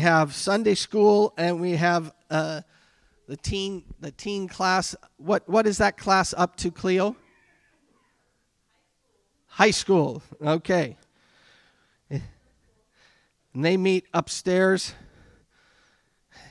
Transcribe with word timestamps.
have 0.00 0.34
Sunday 0.34 0.74
school, 0.74 1.32
and 1.36 1.60
we 1.60 1.72
have 1.72 2.12
uh, 2.30 2.62
the 3.28 3.36
teen 3.36 3.84
the 4.00 4.10
teen 4.10 4.48
class. 4.48 4.94
What 5.16 5.48
what 5.48 5.66
is 5.66 5.78
that 5.78 5.96
class 5.96 6.34
up 6.36 6.56
to, 6.56 6.70
Cleo? 6.70 7.16
High 9.46 9.70
school. 9.70 10.22
Okay. 10.42 10.96
And 13.56 13.64
they 13.64 13.78
meet 13.78 14.04
upstairs. 14.12 14.92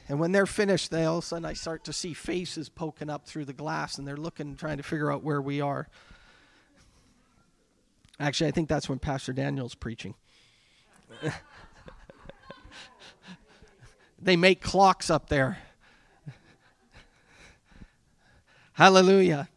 And 0.10 0.20
when 0.20 0.32
they're 0.32 0.48
finished, 0.48 0.90
they 0.90 1.06
all 1.06 1.20
of 1.20 1.24
a 1.24 1.28
sudden 1.28 1.46
I 1.46 1.54
start 1.54 1.84
to 1.86 1.94
see 1.94 2.14
faces 2.14 2.68
poking 2.68 3.12
up 3.12 3.28
through 3.28 3.46
the 3.46 3.54
glass, 3.54 4.00
and 4.00 4.08
they're 4.08 4.18
looking, 4.18 4.56
trying 4.56 4.78
to 4.78 4.84
figure 4.84 5.12
out 5.12 5.24
where 5.24 5.40
we 5.40 5.62
are. 5.62 5.88
Actually, 8.20 8.48
I 8.48 8.52
think 8.52 8.70
that's 8.70 8.90
when 8.90 8.98
Pastor 8.98 9.34
Daniel's 9.34 9.76
preaching. 9.76 10.16
they 14.26 14.36
make 14.36 14.60
clocks 14.60 15.12
up 15.12 15.30
there. 15.30 15.60
Hallelujah. 18.74 19.48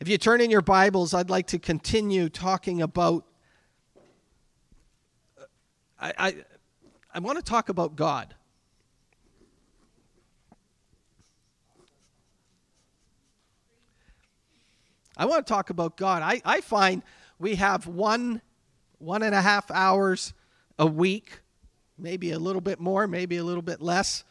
If 0.00 0.08
you 0.08 0.16
turn 0.16 0.40
in 0.40 0.50
your 0.50 0.62
Bibles, 0.62 1.12
I'd 1.12 1.28
like 1.28 1.48
to 1.48 1.58
continue 1.58 2.30
talking 2.30 2.80
about. 2.80 3.26
I, 6.00 6.12
I, 6.18 6.36
I 7.14 7.18
want 7.18 7.36
to 7.36 7.44
talk 7.44 7.68
about 7.68 7.94
God. 7.94 8.34
I 15.18 15.26
want 15.26 15.46
to 15.46 15.52
talk 15.52 15.68
about 15.68 15.98
God. 15.98 16.22
I, 16.22 16.40
I 16.42 16.62
find 16.62 17.02
we 17.38 17.56
have 17.56 17.86
one, 17.86 18.40
one 18.98 19.22
and 19.22 19.34
a 19.34 19.42
half 19.42 19.70
hours 19.70 20.32
a 20.78 20.86
week, 20.86 21.40
maybe 21.98 22.30
a 22.30 22.38
little 22.38 22.60
bit 22.60 22.80
more, 22.80 23.06
maybe 23.06 23.36
a 23.36 23.44
little 23.44 23.62
bit 23.62 23.80
less. 23.80 24.24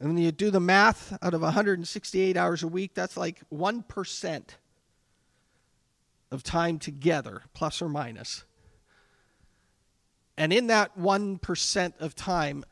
And 0.00 0.14
when 0.14 0.18
you 0.18 0.32
do 0.32 0.50
the 0.50 0.60
math 0.60 1.16
out 1.22 1.34
of 1.34 1.42
168 1.42 2.36
hours 2.36 2.62
a 2.62 2.68
week, 2.68 2.92
that's 2.94 3.16
like 3.16 3.40
1% 3.52 4.42
of 6.30 6.42
time 6.42 6.78
together, 6.78 7.42
plus 7.54 7.80
or 7.80 7.88
minus. 7.88 8.44
And 10.36 10.52
in 10.52 10.66
that 10.68 10.98
1% 10.98 11.92
of 12.00 12.16
time, 12.16 12.64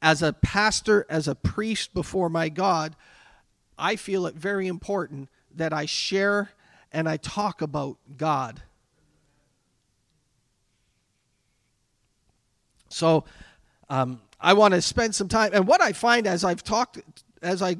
as 0.00 0.22
a 0.22 0.32
pastor, 0.32 1.04
as 1.08 1.28
a 1.28 1.34
priest 1.34 1.92
before 1.92 2.28
my 2.28 2.48
God, 2.48 2.96
I 3.78 3.96
feel 3.96 4.26
it 4.26 4.34
very 4.34 4.68
important 4.68 5.28
that 5.54 5.72
I 5.72 5.86
share 5.86 6.50
and 6.92 7.08
I 7.08 7.16
talk 7.16 7.62
about 7.62 7.98
God. 8.16 8.62
So 12.92 13.24
um, 13.88 14.20
I 14.40 14.52
want 14.52 14.74
to 14.74 14.82
spend 14.82 15.14
some 15.14 15.28
time. 15.28 15.50
And 15.52 15.66
what 15.66 15.80
I 15.80 15.92
find 15.92 16.26
as 16.26 16.44
I've 16.44 16.62
talked, 16.62 17.00
as 17.40 17.62
I 17.62 17.76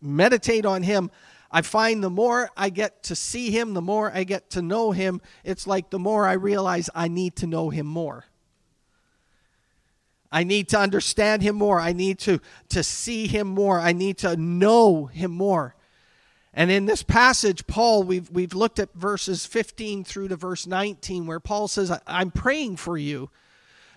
meditate 0.00 0.66
on 0.66 0.82
Him, 0.82 1.10
I 1.50 1.62
find 1.62 2.02
the 2.02 2.10
more 2.10 2.50
I 2.56 2.70
get 2.70 3.02
to 3.04 3.16
see 3.16 3.50
Him, 3.50 3.74
the 3.74 3.82
more 3.82 4.12
I 4.14 4.24
get 4.24 4.50
to 4.50 4.62
know 4.62 4.92
Him, 4.92 5.20
it's 5.44 5.66
like 5.66 5.90
the 5.90 5.98
more 5.98 6.26
I 6.26 6.34
realize 6.34 6.90
I 6.94 7.08
need 7.08 7.36
to 7.36 7.46
know 7.46 7.70
Him 7.70 7.86
more. 7.86 8.26
I 10.30 10.44
need 10.44 10.68
to 10.70 10.78
understand 10.78 11.42
Him 11.42 11.56
more. 11.56 11.80
I 11.80 11.92
need 11.92 12.18
to, 12.20 12.40
to 12.70 12.82
see 12.82 13.26
Him 13.26 13.46
more. 13.46 13.78
I 13.80 13.92
need 13.92 14.18
to 14.18 14.36
know 14.36 15.06
Him 15.06 15.30
more. 15.30 15.74
And 16.52 16.70
in 16.70 16.86
this 16.86 17.02
passage, 17.02 17.66
Paul, 17.66 18.02
we've, 18.02 18.30
we've 18.30 18.54
looked 18.54 18.78
at 18.78 18.92
verses 18.94 19.46
15 19.46 20.04
through 20.04 20.28
to 20.28 20.36
verse 20.36 20.66
19, 20.66 21.26
where 21.26 21.40
Paul 21.40 21.68
says, 21.68 21.96
I'm 22.06 22.30
praying 22.30 22.76
for 22.76 22.98
you 22.98 23.30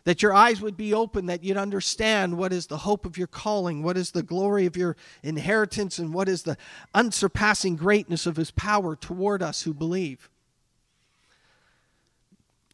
that 0.03 0.22
your 0.22 0.33
eyes 0.33 0.61
would 0.61 0.78
be 0.78 0.94
open, 0.94 1.25
that 1.28 1.44
you'd 1.44 1.58
understand 1.58 2.37
what 2.37 2.54
is 2.54 2.67
the 2.67 2.77
hope 2.77 3.05
of 3.05 3.17
your 3.17 3.27
calling, 3.27 3.83
what 3.83 3.98
is 3.98 4.11
the 4.11 4.23
glory 4.23 4.65
of 4.65 4.77
your 4.77 4.95
inheritance, 5.23 5.99
and 5.99 6.14
what 6.14 6.30
is 6.30 6.43
the 6.43 6.58
unsurpassing 6.93 7.76
greatness 7.76 8.26
of 8.26 8.36
his 8.36 8.52
power 8.52 8.95
toward 8.95 9.42
us 9.43 9.64
who 9.64 9.73
believe. 9.73 10.30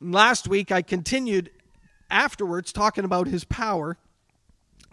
Last 0.02 0.47
week, 0.47 0.72
I 0.72 0.81
continued 0.81 1.52
afterwards 2.09 2.72
talking 2.72 3.06
about 3.06 3.28
his 3.28 3.44
power. 3.44 3.97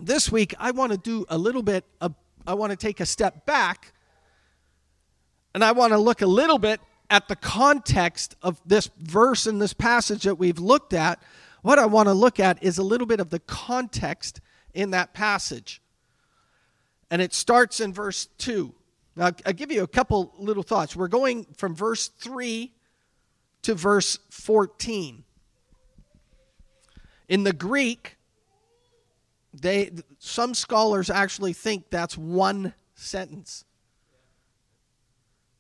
This 0.01 0.31
week, 0.33 0.55
I 0.59 0.71
want 0.71 0.93
to 0.93 0.99
do 0.99 1.27
a 1.29 1.39
little 1.39 1.63
bit, 1.63 1.85
of, 2.01 2.15
I 2.47 2.55
want 2.55 2.71
to 2.71 2.77
take 2.77 3.01
a 3.01 3.07
step 3.07 3.45
back 3.47 3.93
and 5.55 5.63
I 5.63 5.73
want 5.73 5.93
to 5.93 5.99
look 5.99 6.23
a 6.23 6.27
little 6.27 6.59
bit 6.59 6.81
at 7.11 7.29
the 7.29 7.37
context 7.37 8.37
of 8.43 8.61
this 8.65 8.91
verse 8.99 9.47
and 9.47 9.61
this 9.61 9.75
passage 9.75 10.23
that 10.23 10.37
we've 10.37 10.59
looked 10.59 10.95
at. 10.95 11.23
What 11.63 11.79
I 11.79 11.87
want 11.87 12.09
to 12.09 12.13
look 12.13 12.39
at 12.41 12.63
is 12.63 12.79
a 12.79 12.83
little 12.83 13.07
bit 13.07 13.21
of 13.21 13.31
the 13.31 13.39
context 13.39 14.41
in 14.75 14.91
that 14.91 15.15
passage. 15.15 15.81
And 17.11 17.23
it 17.23 17.33
starts 17.33 17.81
in 17.81 17.93
verse 17.93 18.27
2. 18.39 18.75
Now, 19.15 19.31
I'll 19.47 19.53
give 19.53 19.71
you 19.71 19.83
a 19.83 19.89
couple 19.89 20.33
little 20.39 20.63
thoughts. 20.63 20.97
We're 20.97 21.09
going 21.09 21.47
from 21.57 21.75
verse 21.75 22.09
3 22.09 22.73
to 23.63 23.75
verse 23.75 24.19
14. 24.31 25.25
In 27.29 27.45
the 27.45 27.53
Greek, 27.53 28.17
they 29.55 29.91
some 30.19 30.55
scholars 30.55 31.11
actually 31.11 31.53
think 31.53 31.91
that's 31.91 32.17
one 32.17 32.75
sentence. 32.95 33.65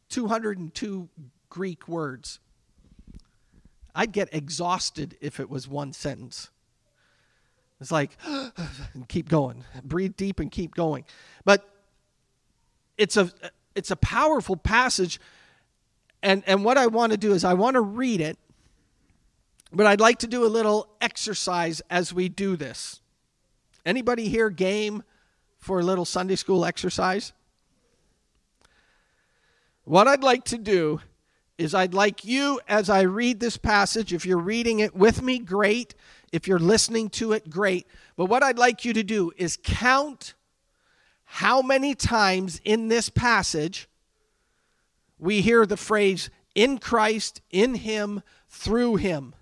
202 0.09 1.09
Greek 1.49 1.89
words. 1.89 2.41
I'd 3.95 4.13
get 4.13 4.29
exhausted 4.33 5.17
if 5.21 5.39
it 5.41 5.51
was 5.51 5.69
one 5.69 5.93
sentence. 5.93 6.51
It's 7.81 7.91
like, 7.91 8.17
keep 9.09 9.29
going, 9.29 9.65
breathe 9.83 10.17
deep 10.17 10.41
and 10.41 10.51
keep 10.51 10.75
going. 10.75 11.05
But 11.45 11.69
it's 12.97 13.17
a 13.17 13.31
it's 13.75 13.91
a 13.91 13.97
powerful 13.97 14.57
passage, 14.57 15.21
and 16.23 16.43
and 16.47 16.65
what 16.65 16.79
I 16.79 16.87
want 16.87 17.13
to 17.13 17.19
do 17.19 17.33
is 17.33 17.45
I 17.45 17.55
want 17.55 17.75
to 17.75 17.81
read 17.81 18.21
it, 18.21 18.39
but 19.73 19.87
I'd 19.87 20.01
like 20.01 20.21
to 20.21 20.27
do 20.27 20.45
a 20.45 20.49
little 20.49 20.89
exercise 21.01 21.83
as 21.91 22.13
we 22.13 22.29
do 22.29 22.57
this. 22.57 23.01
Anybody 23.85 24.29
here 24.29 24.49
game 24.51 25.03
for 25.59 25.81
a 25.81 25.83
little 25.83 26.05
Sunday 26.05 26.37
school 26.37 26.65
exercise? 26.65 27.33
What 29.85 30.07
I'd 30.07 30.23
like 30.23 30.45
to 30.45 30.59
do 30.59 31.01
is 31.59 31.75
I'd 31.75 31.95
like 31.95 32.25
you, 32.25 32.61
as 32.69 32.89
I 32.91 33.03
read 33.03 33.41
this 33.41 33.57
passage, 33.57 34.13
if 34.13 34.25
you're 34.27 34.39
reading 34.39 34.81
it 34.81 34.95
with 34.95 35.23
me, 35.23 35.39
great. 35.39 35.95
If 36.33 36.49
you're 36.49 36.59
listening 36.59 37.11
to 37.11 37.33
it, 37.33 37.51
great. 37.51 37.87
But 38.17 38.27
what 38.27 38.43
I'd 38.43 38.59
like 38.59 38.85
you 38.85 38.93
to 38.95 39.03
do 39.03 39.33
is 39.37 39.59
count 39.62 40.35
how 41.25 41.62
many 41.62 41.95
times 41.95 42.61
in 42.65 42.89
this 42.89 43.09
passage 43.09 43.89
we 45.19 45.41
hear 45.41 45.65
the 45.67 45.77
phrase 45.77 46.31
in 46.55 46.79
Christ, 46.79 47.41
in 47.51 47.75
Him, 47.77 48.23
through 48.49 48.97
Him. 48.97 49.35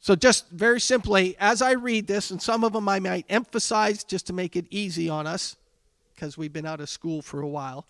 So, 0.00 0.14
just 0.14 0.48
very 0.48 0.80
simply, 0.80 1.36
as 1.38 1.60
I 1.60 1.72
read 1.72 2.06
this, 2.06 2.30
and 2.30 2.40
some 2.40 2.64
of 2.64 2.72
them 2.72 2.88
I 2.88 2.98
might 2.98 3.26
emphasize 3.28 4.04
just 4.04 4.26
to 4.28 4.32
make 4.32 4.56
it 4.56 4.66
easy 4.70 5.10
on 5.10 5.26
us 5.26 5.56
because 6.14 6.38
we've 6.38 6.52
been 6.52 6.64
out 6.64 6.80
of 6.80 6.88
school 6.88 7.20
for 7.20 7.42
a 7.42 7.48
while. 7.48 7.86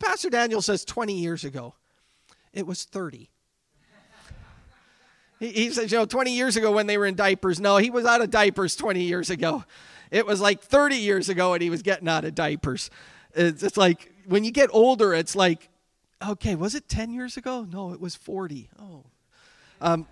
Pastor 0.00 0.30
Daniel 0.30 0.62
says 0.62 0.84
20 0.84 1.14
years 1.14 1.44
ago. 1.44 1.74
It 2.52 2.66
was 2.66 2.84
30. 2.84 3.30
he, 5.40 5.48
he 5.50 5.70
says, 5.70 5.92
you 5.92 5.98
know, 5.98 6.06
20 6.06 6.32
years 6.32 6.56
ago 6.56 6.72
when 6.72 6.86
they 6.86 6.98
were 6.98 7.06
in 7.06 7.14
diapers. 7.14 7.60
No, 7.60 7.76
he 7.76 7.90
was 7.90 8.04
out 8.04 8.22
of 8.22 8.30
diapers 8.30 8.76
20 8.76 9.02
years 9.02 9.30
ago. 9.30 9.64
It 10.10 10.26
was 10.26 10.40
like 10.40 10.62
30 10.62 10.96
years 10.96 11.28
ago 11.28 11.54
and 11.54 11.62
he 11.62 11.70
was 11.70 11.82
getting 11.82 12.08
out 12.08 12.24
of 12.24 12.34
diapers. 12.34 12.90
It's, 13.34 13.62
it's 13.62 13.76
like 13.76 14.12
when 14.26 14.44
you 14.44 14.50
get 14.50 14.70
older, 14.72 15.14
it's 15.14 15.36
like, 15.36 15.68
okay, 16.26 16.54
was 16.54 16.74
it 16.74 16.88
10 16.88 17.12
years 17.12 17.36
ago? 17.36 17.66
No, 17.70 17.92
it 17.92 18.00
was 18.00 18.16
40. 18.16 18.70
Oh. 18.80 19.04
Um, 19.80 20.06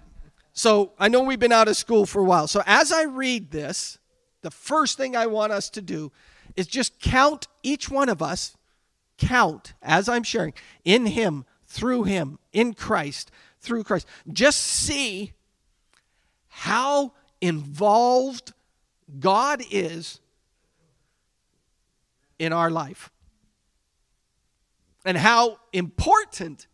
so 0.53 0.93
I 0.99 1.09
know 1.09 1.23
we've 1.23 1.39
been 1.39 1.53
out 1.53 1.69
of 1.69 1.77
school 1.77 2.07
for 2.07 2.21
a 2.21 2.25
while. 2.25 2.47
So 2.47 2.63
as 2.67 2.93
I 2.93 3.05
read 3.05 3.51
this, 3.51 3.99
the 4.43 4.51
first 4.51 4.97
thing 4.97 5.17
I 5.17 5.27
want 5.27 5.53
us 5.53 5.69
to 5.71 5.83
do 5.83 6.13
is 6.57 6.67
just 6.67 7.01
count 7.01 7.49
each 7.63 7.91
one 7.91 8.09
of 8.09 8.23
us, 8.23 8.56
count 9.19 9.75
as 9.83 10.09
I'm 10.09 10.23
sharing, 10.23 10.55
in 10.85 11.07
Him, 11.07 11.45
through 11.67 12.05
Him, 12.05 12.39
in 12.53 12.75
Christ, 12.75 13.31
through 13.61 13.85
Christ. 13.85 14.07
Just 14.33 14.61
see 14.61 15.33
how 16.49 17.13
involved 17.41 18.53
God 19.19 19.63
is 19.71 20.21
in 22.39 22.53
our 22.53 22.71
life 22.71 23.11
and 25.05 25.17
how 25.17 25.59
important 25.73 26.67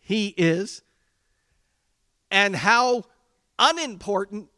He 0.00 0.28
is 0.36 0.82
and 2.30 2.56
how 2.56 3.04
unimportant 3.58 4.48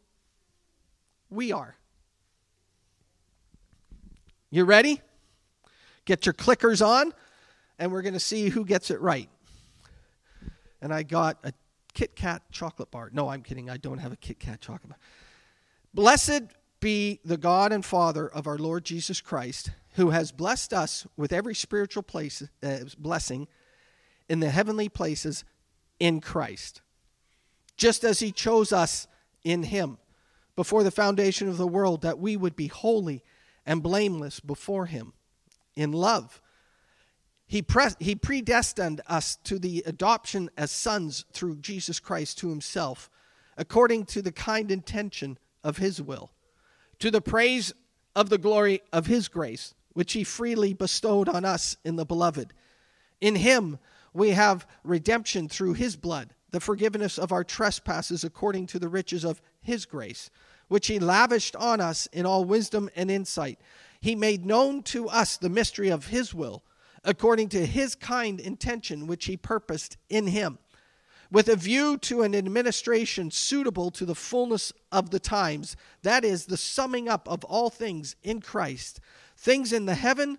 we 1.29 1.51
are. 1.51 1.75
You 4.49 4.63
ready? 4.63 5.01
Get 6.05 6.25
your 6.25 6.33
clickers 6.33 6.85
on, 6.85 7.13
and 7.79 7.91
we're 7.91 8.03
going 8.03 8.13
to 8.13 8.19
see 8.19 8.49
who 8.49 8.63
gets 8.63 8.91
it 8.91 9.01
right. 9.01 9.29
And 10.81 10.93
I 10.93 11.03
got 11.03 11.39
a 11.43 11.51
Kit 11.93 12.15
Kat 12.15 12.43
chocolate 12.51 12.91
bar. 12.91 13.09
No, 13.11 13.29
I'm 13.29 13.41
kidding. 13.41 13.69
I 13.69 13.77
don't 13.77 13.97
have 13.97 14.11
a 14.11 14.17
Kit 14.17 14.39
Kat 14.39 14.61
chocolate 14.61 14.89
bar. 14.89 14.99
Blessed 15.93 16.43
be 16.79 17.19
the 17.25 17.37
God 17.37 17.71
and 17.71 17.83
Father 17.83 18.27
of 18.27 18.45
our 18.45 18.57
Lord 18.57 18.85
Jesus 18.85 19.21
Christ, 19.21 19.71
who 19.93 20.11
has 20.11 20.31
blessed 20.31 20.73
us 20.73 21.07
with 21.17 21.33
every 21.33 21.55
spiritual 21.55 22.03
place, 22.03 22.43
uh, 22.61 22.79
blessing 22.97 23.47
in 24.29 24.41
the 24.41 24.49
heavenly 24.49 24.89
places 24.89 25.43
in 25.99 26.21
Christ, 26.21 26.81
just 27.77 28.03
as 28.03 28.19
he 28.19 28.31
chose 28.31 28.71
us 28.73 29.07
in 29.43 29.63
him 29.63 29.97
before 30.55 30.83
the 30.83 30.91
foundation 30.91 31.47
of 31.47 31.57
the 31.57 31.67
world, 31.67 32.01
that 32.01 32.19
we 32.19 32.37
would 32.37 32.55
be 32.55 32.67
holy 32.67 33.23
and 33.65 33.81
blameless 33.81 34.39
before 34.39 34.85
him 34.85 35.13
in 35.75 35.91
love. 35.91 36.41
He, 37.47 37.61
pre- 37.61 37.89
he 37.99 38.15
predestined 38.15 39.01
us 39.07 39.37
to 39.43 39.59
the 39.59 39.83
adoption 39.85 40.49
as 40.57 40.71
sons 40.71 41.25
through 41.31 41.57
Jesus 41.57 41.99
Christ 41.99 42.39
to 42.39 42.49
himself, 42.49 43.09
according 43.57 44.05
to 44.05 44.21
the 44.21 44.31
kind 44.31 44.71
intention 44.71 45.37
of 45.63 45.77
his 45.77 46.01
will, 46.01 46.31
to 46.99 47.11
the 47.11 47.21
praise 47.21 47.73
of 48.15 48.29
the 48.29 48.37
glory 48.37 48.81
of 48.91 49.05
his 49.05 49.27
grace, 49.27 49.73
which 49.93 50.13
he 50.13 50.23
freely 50.23 50.73
bestowed 50.73 51.29
on 51.29 51.45
us 51.45 51.77
in 51.85 51.95
the 51.95 52.05
beloved. 52.05 52.53
In 53.21 53.35
him 53.35 53.77
we 54.13 54.31
have 54.31 54.65
redemption 54.83 55.47
through 55.47 55.73
his 55.73 55.95
blood, 55.95 56.33
the 56.51 56.59
forgiveness 56.59 57.17
of 57.17 57.31
our 57.31 57.43
trespasses 57.43 58.23
according 58.23 58.67
to 58.67 58.79
the 58.79 58.89
riches 58.89 59.23
of 59.23 59.41
his 59.61 59.85
grace, 59.85 60.29
which 60.67 60.87
he 60.87 60.99
lavished 60.99 61.55
on 61.55 61.79
us 61.79 62.07
in 62.07 62.25
all 62.25 62.45
wisdom 62.45 62.89
and 62.95 63.11
insight. 63.11 63.59
He 64.05 64.13
made 64.13 64.45
known 64.45 64.83
to 64.83 65.09
us 65.09 65.35
the 65.35 65.49
mystery 65.49 65.89
of 65.89 66.05
his 66.05 66.31
will 66.31 66.63
according 67.03 67.49
to 67.49 67.65
his 67.65 67.95
kind 67.95 68.39
intention 68.39 69.07
which 69.07 69.25
he 69.25 69.35
purposed 69.35 69.97
in 70.09 70.27
him, 70.27 70.59
with 71.31 71.49
a 71.49 71.55
view 71.55 71.97
to 71.97 72.21
an 72.21 72.35
administration 72.35 73.31
suitable 73.31 73.89
to 73.89 74.05
the 74.05 74.13
fullness 74.13 74.71
of 74.91 75.09
the 75.09 75.19
times, 75.19 75.75
that 76.03 76.23
is, 76.23 76.45
the 76.45 76.55
summing 76.55 77.09
up 77.09 77.27
of 77.27 77.43
all 77.45 77.71
things 77.71 78.15
in 78.21 78.41
Christ, 78.41 78.99
things 79.35 79.73
in 79.73 79.87
the 79.87 79.95
heavens 79.95 80.37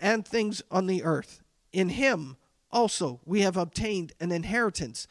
and 0.00 0.26
things 0.26 0.62
on 0.70 0.86
the 0.86 1.02
earth. 1.02 1.42
In 1.74 1.90
him 1.90 2.38
also 2.72 3.20
we 3.26 3.42
have 3.42 3.58
obtained 3.58 4.14
an 4.18 4.32
inheritance, 4.32 5.06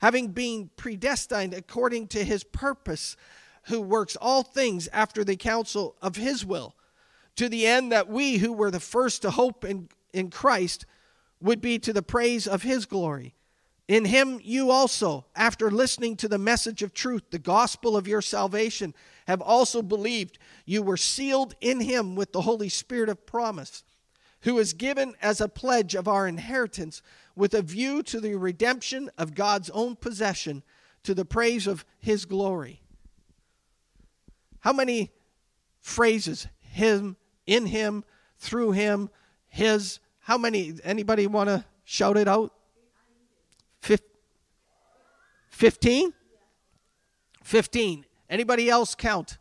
having 0.00 0.28
been 0.28 0.70
predestined 0.78 1.52
according 1.52 2.08
to 2.08 2.24
his 2.24 2.42
purpose, 2.42 3.18
who 3.64 3.82
works 3.82 4.16
all 4.16 4.42
things 4.42 4.88
after 4.94 5.22
the 5.22 5.36
counsel 5.36 5.94
of 6.00 6.16
his 6.16 6.42
will, 6.42 6.74
to 7.36 7.48
the 7.48 7.66
end 7.66 7.92
that 7.92 8.08
we 8.08 8.38
who 8.38 8.52
were 8.52 8.70
the 8.70 8.80
first 8.80 9.22
to 9.22 9.30
hope 9.30 9.64
in 9.64 9.88
in 10.14 10.30
Christ 10.30 10.86
would 11.40 11.60
be 11.60 11.78
to 11.80 11.92
the 11.92 12.02
praise 12.02 12.46
of 12.46 12.62
his 12.62 12.86
glory. 12.86 13.34
In 13.86 14.06
him 14.06 14.40
you 14.42 14.70
also, 14.70 15.26
after 15.36 15.70
listening 15.70 16.16
to 16.16 16.28
the 16.28 16.38
message 16.38 16.82
of 16.82 16.94
truth, 16.94 17.24
the 17.30 17.38
gospel 17.38 17.98
of 17.98 18.08
your 18.08 18.22
salvation, 18.22 18.94
have 19.26 19.42
also 19.42 19.82
believed. 19.82 20.38
You 20.64 20.82
were 20.82 20.96
sealed 20.96 21.54
in 21.60 21.80
him 21.80 22.14
with 22.14 22.32
the 22.32 22.42
Holy 22.42 22.70
Spirit 22.70 23.10
of 23.10 23.26
promise, 23.26 23.82
who 24.42 24.58
is 24.58 24.72
given 24.72 25.14
as 25.20 25.40
a 25.40 25.48
pledge 25.48 25.94
of 25.94 26.08
our 26.08 26.26
inheritance 26.26 27.02
with 27.36 27.52
a 27.52 27.60
view 27.60 28.02
to 28.04 28.20
the 28.20 28.36
redemption 28.36 29.10
of 29.18 29.34
God's 29.34 29.68
own 29.70 29.96
possession 29.96 30.62
to 31.02 31.12
the 31.12 31.26
praise 31.26 31.66
of 31.66 31.84
his 31.98 32.24
glory. 32.24 32.80
How 34.60 34.72
many 34.72 35.10
phrases? 35.80 36.46
Him, 36.60 37.16
in 37.46 37.66
him, 37.66 38.04
through 38.38 38.72
him, 38.72 39.10
his, 39.48 40.00
how 40.20 40.38
many? 40.38 40.74
Anybody 40.82 41.26
want 41.26 41.48
to 41.48 41.64
shout 41.84 42.16
it 42.16 42.28
out? 42.28 42.52
15? 45.54 46.12
15. 47.44 48.04
Anybody 48.28 48.68
else 48.68 48.94
count? 48.96 49.38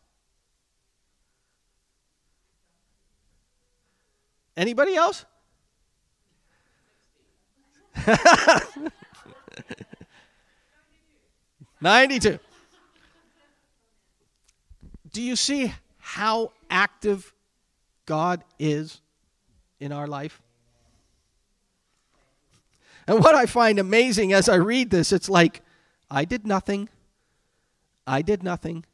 Anybody 4.55 4.95
else? 4.95 5.25
Ninety-two. 11.81 12.37
Do 15.11 15.21
you 15.21 15.35
see 15.35 15.73
how 15.97 16.51
active 16.69 17.32
God 18.05 18.43
is 18.59 19.01
in 19.79 19.91
our 19.91 20.07
life? 20.07 20.41
And 23.07 23.19
what 23.19 23.35
I 23.35 23.45
find 23.45 23.79
amazing 23.79 24.31
as 24.33 24.47
I 24.47 24.55
read 24.55 24.89
this, 24.89 25.11
it's 25.11 25.29
like, 25.29 25.61
I 26.09 26.25
did 26.25 26.47
nothing. 26.47 26.89
I 28.07 28.21
did 28.21 28.43
nothing. 28.43 28.85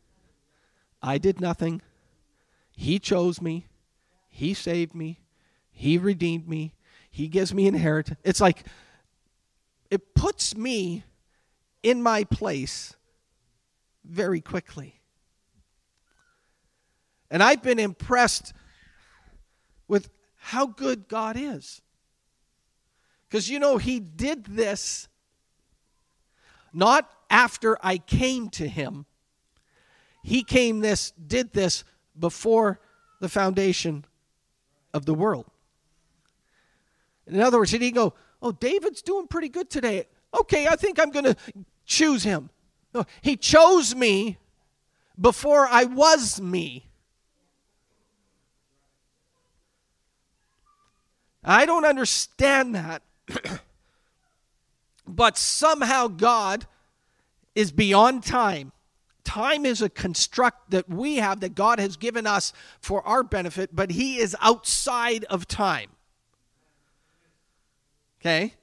I 1.01 1.17
did 1.17 1.39
nothing. 1.39 1.81
He 2.71 2.97
chose 2.99 3.41
me. 3.41 3.67
He 4.29 4.53
saved 4.53 4.95
me. 4.95 5.19
He 5.71 5.97
redeemed 5.97 6.47
me. 6.47 6.73
He 7.11 7.27
gives 7.27 7.53
me 7.53 7.67
inheritance. 7.67 8.19
It's 8.23 8.41
like, 8.41 8.65
it 9.89 10.13
puts 10.13 10.55
me 10.55 11.03
in 11.83 12.01
my 12.01 12.23
place 12.23 12.95
very 14.03 14.41
quickly. 14.41 14.95
And 17.31 17.43
I've 17.43 17.61
been 17.61 17.79
impressed 17.79 18.53
how 20.39 20.65
good 20.65 21.07
God 21.07 21.37
is. 21.37 21.81
Because 23.27 23.49
you 23.49 23.59
know, 23.59 23.77
he 23.77 23.99
did 23.99 24.45
this 24.45 25.07
not 26.73 27.09
after 27.29 27.77
I 27.81 27.97
came 27.97 28.49
to 28.51 28.67
him. 28.67 29.05
He 30.23 30.43
came 30.43 30.79
this, 30.79 31.11
did 31.11 31.53
this 31.53 31.83
before 32.17 32.79
the 33.19 33.29
foundation 33.29 34.05
of 34.93 35.05
the 35.05 35.13
world. 35.13 35.45
In 37.27 37.39
other 37.39 37.59
words, 37.59 37.71
he 37.71 37.77
didn't 37.77 37.95
go, 37.95 38.13
Oh, 38.41 38.51
David's 38.51 39.01
doing 39.01 39.27
pretty 39.27 39.49
good 39.49 39.69
today. 39.69 40.07
Okay, 40.39 40.67
I 40.67 40.75
think 40.75 40.99
I'm 40.99 41.11
going 41.11 41.25
to 41.25 41.35
choose 41.85 42.23
him. 42.23 42.49
No, 42.93 43.05
he 43.21 43.35
chose 43.35 43.93
me 43.93 44.37
before 45.19 45.67
I 45.67 45.83
was 45.83 46.41
me. 46.41 46.88
I 51.49 51.65
don't 51.65 51.85
understand 51.85 52.75
that 52.75 53.01
but 55.07 55.35
somehow 55.35 56.07
God 56.07 56.67
is 57.55 57.71
beyond 57.71 58.23
time. 58.23 58.71
Time 59.23 59.65
is 59.65 59.81
a 59.81 59.89
construct 59.89 60.69
that 60.69 60.87
we 60.87 61.17
have 61.17 61.39
that 61.39 61.55
God 61.55 61.79
has 61.79 61.97
given 61.97 62.27
us 62.27 62.53
for 62.79 63.05
our 63.05 63.23
benefit, 63.23 63.75
but 63.75 63.91
He 63.91 64.17
is 64.19 64.35
outside 64.41 65.25
of 65.25 65.47
time. 65.47 65.89
Okay? 68.21 68.53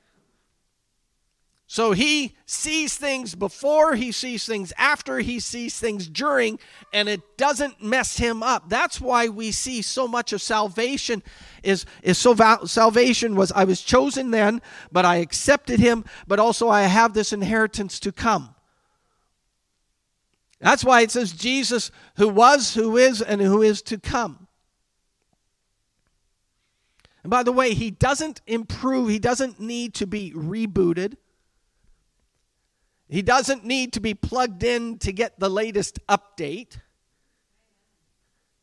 So 1.68 1.90
he 1.90 2.36
sees 2.46 2.96
things 2.96 3.34
before, 3.34 3.96
he 3.96 4.12
sees 4.12 4.46
things 4.46 4.72
after, 4.78 5.18
he 5.18 5.40
sees 5.40 5.78
things 5.80 6.06
during, 6.08 6.60
and 6.92 7.08
it 7.08 7.36
doesn't 7.36 7.82
mess 7.82 8.18
him 8.18 8.40
up. 8.40 8.68
That's 8.68 9.00
why 9.00 9.28
we 9.28 9.50
see 9.50 9.82
so 9.82 10.06
much 10.06 10.32
of 10.32 10.40
salvation 10.40 11.24
is, 11.64 11.84
is 12.02 12.18
so 12.18 12.34
val- 12.34 12.68
salvation 12.68 13.34
was 13.34 13.50
I 13.50 13.64
was 13.64 13.82
chosen 13.82 14.30
then, 14.30 14.62
but 14.92 15.04
I 15.04 15.16
accepted 15.16 15.80
him, 15.80 16.04
but 16.28 16.38
also 16.38 16.68
I 16.68 16.82
have 16.82 17.14
this 17.14 17.32
inheritance 17.32 17.98
to 18.00 18.12
come. 18.12 18.54
That's 20.60 20.84
why 20.84 21.00
it 21.00 21.10
says 21.10 21.32
Jesus 21.32 21.90
who 22.14 22.28
was, 22.28 22.74
who 22.74 22.96
is, 22.96 23.20
and 23.20 23.40
who 23.40 23.60
is 23.60 23.82
to 23.82 23.98
come. 23.98 24.46
And 27.24 27.30
by 27.32 27.42
the 27.42 27.50
way, 27.50 27.74
he 27.74 27.90
doesn't 27.90 28.40
improve, 28.46 29.08
he 29.08 29.18
doesn't 29.18 29.58
need 29.58 29.94
to 29.94 30.06
be 30.06 30.30
rebooted. 30.30 31.16
He 33.08 33.22
doesn't 33.22 33.64
need 33.64 33.92
to 33.92 34.00
be 34.00 34.14
plugged 34.14 34.62
in 34.62 34.98
to 34.98 35.12
get 35.12 35.38
the 35.38 35.48
latest 35.48 35.98
update. 36.08 36.78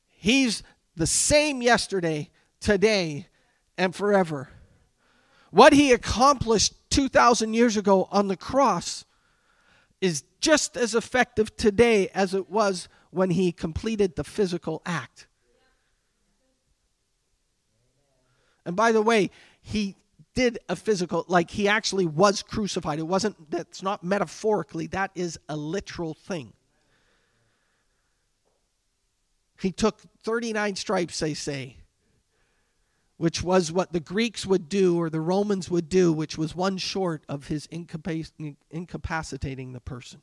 He's 0.10 0.64
the 0.96 1.08
same 1.08 1.62
yesterday, 1.62 2.30
today, 2.60 3.28
and 3.78 3.96
forever. 3.96 4.50
What 5.52 5.74
he 5.74 5.92
accomplished 5.92 6.74
2,000 6.90 7.54
years 7.54 7.78
ago 7.78 8.08
on 8.12 8.28
the 8.28 8.38
cross 8.38 9.06
is 10.02 10.24
just 10.42 10.76
as 10.76 10.94
effective 10.94 11.56
today 11.56 12.10
as 12.14 12.34
it 12.34 12.50
was 12.50 12.90
when 13.12 13.30
he 13.30 13.52
completed 13.52 14.16
the 14.16 14.24
physical 14.24 14.82
act. 14.86 15.28
And 18.66 18.76
by 18.76 18.92
the 18.92 19.02
way, 19.02 19.30
he 19.62 19.96
did 20.34 20.60
a 20.68 20.75
physical, 20.75 21.25
like 21.28 21.52
he 21.52 21.68
actually 21.68 22.06
was 22.06 22.42
crucified. 22.42 23.00
It 23.00 23.08
wasn't, 23.08 23.52
that's 23.52 23.84
not 23.84 24.04
metaphorically, 24.04 24.88
that 24.88 25.12
is 25.16 25.40
a 25.48 25.56
literal 25.56 26.13
thing. 26.13 26.54
He 29.62 29.72
took 29.72 30.02
39 30.24 30.75
stripes, 30.75 31.20
they 31.20 31.34
say, 31.34 31.78
which 33.18 33.44
was 33.44 33.72
what 33.72 33.94
the 33.94 34.00
Greeks 34.00 34.46
would 34.46 34.68
do 34.68 34.98
or 34.98 35.10
the 35.10 35.22
Romans 35.22 35.70
would 35.70 35.88
do, 35.88 36.12
which 36.12 36.38
was 36.38 36.56
one 36.56 36.78
short 36.78 37.24
of 37.30 37.48
his 37.48 37.68
incapac- 37.68 38.56
incapacitating 38.72 39.74
the 39.74 39.80
person. 39.80 40.22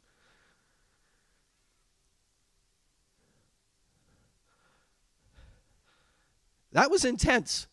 That 6.73 6.90
was 6.90 7.05
intense. 7.05 7.67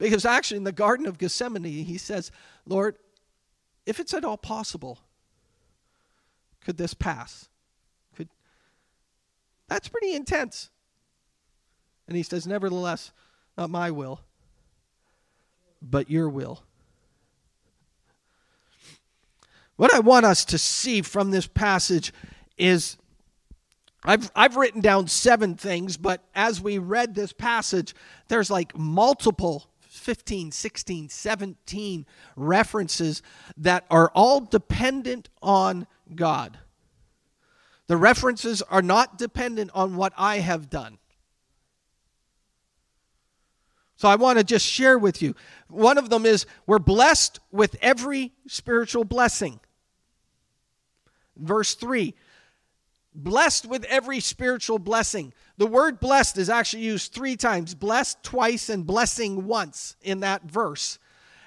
Because 0.00 0.24
actually, 0.24 0.56
in 0.56 0.64
the 0.64 0.72
Garden 0.72 1.06
of 1.06 1.18
Gethsemane, 1.18 1.62
he 1.62 1.98
says, 1.98 2.32
Lord, 2.64 2.96
if 3.84 4.00
it's 4.00 4.14
at 4.14 4.24
all 4.24 4.38
possible, 4.38 4.98
could 6.64 6.78
this 6.78 6.94
pass? 6.94 7.50
Could 8.16 8.30
That's 9.68 9.88
pretty 9.88 10.14
intense. 10.14 10.70
And 12.08 12.16
he 12.16 12.22
says, 12.22 12.46
Nevertheless, 12.46 13.12
not 13.58 13.68
my 13.68 13.90
will, 13.90 14.22
but 15.82 16.10
your 16.10 16.30
will. 16.30 16.62
What 19.76 19.92
I 19.92 19.98
want 19.98 20.24
us 20.24 20.46
to 20.46 20.56
see 20.56 21.02
from 21.02 21.30
this 21.30 21.46
passage 21.46 22.14
is 22.56 22.96
I've, 24.02 24.32
I've 24.34 24.56
written 24.56 24.80
down 24.80 25.08
seven 25.08 25.56
things, 25.56 25.98
but 25.98 26.24
as 26.34 26.58
we 26.58 26.78
read 26.78 27.14
this 27.14 27.34
passage, 27.34 27.94
there's 28.28 28.50
like 28.50 28.74
multiple 28.78 29.66
15, 30.00 30.50
16, 30.50 31.08
17 31.08 32.06
references 32.34 33.22
that 33.56 33.84
are 33.90 34.10
all 34.14 34.40
dependent 34.40 35.28
on 35.42 35.86
God. 36.14 36.58
The 37.86 37.96
references 37.96 38.62
are 38.62 38.82
not 38.82 39.18
dependent 39.18 39.70
on 39.74 39.96
what 39.96 40.12
I 40.16 40.38
have 40.38 40.70
done. 40.70 40.98
So 43.96 44.08
I 44.08 44.16
want 44.16 44.38
to 44.38 44.44
just 44.44 44.66
share 44.66 44.98
with 44.98 45.20
you. 45.20 45.34
One 45.68 45.98
of 45.98 46.08
them 46.08 46.24
is 46.24 46.46
we're 46.66 46.78
blessed 46.78 47.38
with 47.52 47.76
every 47.82 48.32
spiritual 48.46 49.04
blessing. 49.04 49.60
Verse 51.36 51.74
3 51.74 52.14
blessed 53.14 53.66
with 53.66 53.84
every 53.84 54.20
spiritual 54.20 54.78
blessing. 54.78 55.32
The 55.56 55.66
word 55.66 56.00
blessed 56.00 56.38
is 56.38 56.48
actually 56.48 56.84
used 56.84 57.12
three 57.12 57.36
times 57.36 57.74
blessed 57.74 58.22
twice 58.22 58.68
and 58.68 58.86
blessing 58.86 59.46
once 59.46 59.96
in 60.02 60.20
that 60.20 60.44
verse. 60.44 60.98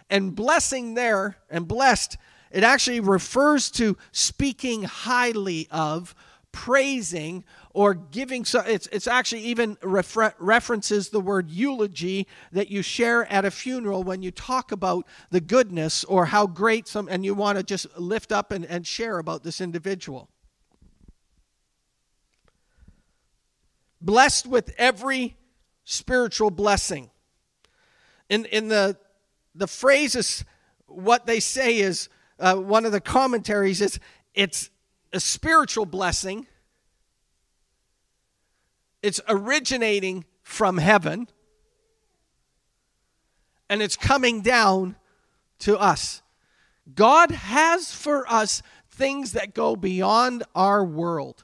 And 0.09 0.35
blessing 0.35 0.93
there 0.93 1.37
and 1.49 1.67
blessed, 1.67 2.17
it 2.51 2.63
actually 2.63 2.99
refers 2.99 3.71
to 3.71 3.97
speaking 4.11 4.83
highly 4.83 5.67
of, 5.71 6.13
praising, 6.51 7.43
or 7.73 7.95
giving. 7.95 8.45
So 8.45 8.59
it's, 8.59 8.87
it's 8.91 9.07
actually 9.07 9.41
even 9.41 9.77
refer, 9.81 10.33
references 10.37 11.09
the 11.09 11.19
word 11.19 11.49
eulogy 11.49 12.27
that 12.51 12.69
you 12.69 12.83
share 12.83 13.25
at 13.31 13.45
a 13.45 13.51
funeral 13.51 14.03
when 14.03 14.21
you 14.21 14.29
talk 14.29 14.71
about 14.71 15.07
the 15.31 15.41
goodness 15.41 16.03
or 16.03 16.25
how 16.25 16.45
great 16.45 16.87
some, 16.87 17.07
and 17.09 17.25
you 17.25 17.33
want 17.33 17.57
to 17.57 17.63
just 17.63 17.97
lift 17.97 18.31
up 18.31 18.51
and, 18.51 18.65
and 18.65 18.85
share 18.85 19.17
about 19.17 19.43
this 19.43 19.59
individual. 19.59 20.29
Blessed 24.03 24.45
with 24.45 24.73
every 24.77 25.35
spiritual 25.83 26.51
blessing. 26.51 27.09
In, 28.29 28.45
in 28.45 28.67
the, 28.67 28.97
the 29.55 29.67
phrases, 29.67 30.45
what 30.85 31.25
they 31.25 31.39
say 31.39 31.79
is 31.79 32.09
uh, 32.39 32.55
one 32.55 32.85
of 32.85 32.91
the 32.91 33.01
commentaries 33.01 33.81
is 33.81 33.99
it's 34.35 34.69
a 35.11 35.19
spiritual 35.19 35.85
blessing, 35.85 36.47
it's 39.01 39.21
originating 39.27 40.25
from 40.41 40.77
heaven, 40.77 41.27
and 43.69 43.81
it's 43.81 43.95
coming 43.95 44.41
down 44.41 44.95
to 45.59 45.77
us. 45.77 46.21
God 46.93 47.31
has 47.31 47.93
for 47.93 48.29
us 48.31 48.61
things 48.89 49.33
that 49.33 49.53
go 49.53 49.75
beyond 49.75 50.43
our 50.53 50.83
world. 50.83 51.43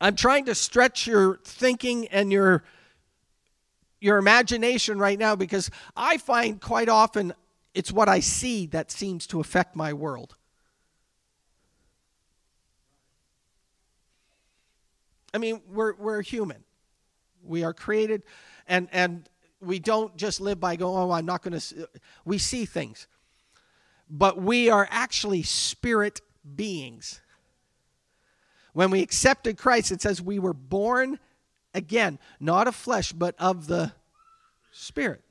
I'm 0.00 0.14
trying 0.14 0.44
to 0.44 0.54
stretch 0.54 1.06
your 1.06 1.38
thinking 1.44 2.06
and 2.08 2.32
your 2.32 2.64
your 4.00 4.18
imagination 4.18 4.98
right 4.98 5.18
now 5.18 5.34
because 5.34 5.70
I 5.96 6.18
find 6.18 6.60
quite 6.60 6.88
often 6.88 7.34
it's 7.74 7.90
what 7.90 8.08
I 8.08 8.20
see 8.20 8.66
that 8.66 8.92
seems 8.92 9.26
to 9.28 9.40
affect 9.40 9.74
my 9.74 9.92
world. 9.92 10.36
I 15.34 15.38
mean, 15.38 15.60
we're 15.68 15.94
we're 15.96 16.22
human. 16.22 16.64
We 17.42 17.64
are 17.64 17.74
created 17.74 18.22
and 18.66 18.88
and 18.92 19.28
we 19.60 19.78
don't 19.80 20.16
just 20.16 20.40
live 20.40 20.60
by 20.60 20.76
going, 20.76 20.96
oh, 20.96 21.10
I'm 21.10 21.26
not 21.26 21.42
going 21.42 21.58
to 21.58 21.88
we 22.24 22.38
see 22.38 22.64
things. 22.64 23.08
But 24.08 24.40
we 24.40 24.70
are 24.70 24.88
actually 24.90 25.42
spirit 25.42 26.20
beings. 26.56 27.20
When 28.72 28.90
we 28.90 29.02
accepted 29.02 29.58
Christ, 29.58 29.92
it 29.92 30.02
says 30.02 30.20
we 30.22 30.38
were 30.38 30.54
born 30.54 31.18
again, 31.74 32.18
not 32.40 32.68
of 32.68 32.74
flesh, 32.74 33.12
but 33.12 33.34
of 33.38 33.66
the 33.66 33.92
Spirit. 34.70 35.22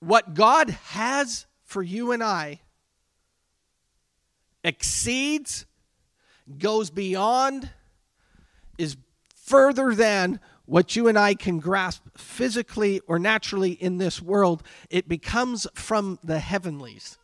What 0.00 0.34
God 0.34 0.70
has 0.70 1.46
for 1.64 1.82
you 1.82 2.12
and 2.12 2.22
I 2.22 2.60
exceeds, 4.64 5.64
goes 6.58 6.90
beyond, 6.90 7.70
is 8.78 8.96
further 9.36 9.94
than 9.94 10.40
what 10.66 10.96
you 10.96 11.08
and 11.08 11.18
I 11.18 11.34
can 11.34 11.58
grasp 11.58 12.02
physically 12.16 13.00
or 13.06 13.18
naturally 13.18 13.72
in 13.72 13.98
this 13.98 14.22
world. 14.22 14.62
It 14.90 15.08
becomes 15.08 15.66
from 15.74 16.18
the 16.22 16.38
heavenlies. 16.38 17.18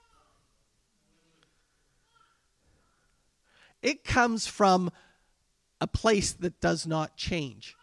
It 3.82 4.04
comes 4.04 4.46
from 4.46 4.90
a 5.80 5.86
place 5.86 6.32
that 6.32 6.60
does 6.60 6.86
not 6.86 7.16
change. 7.16 7.76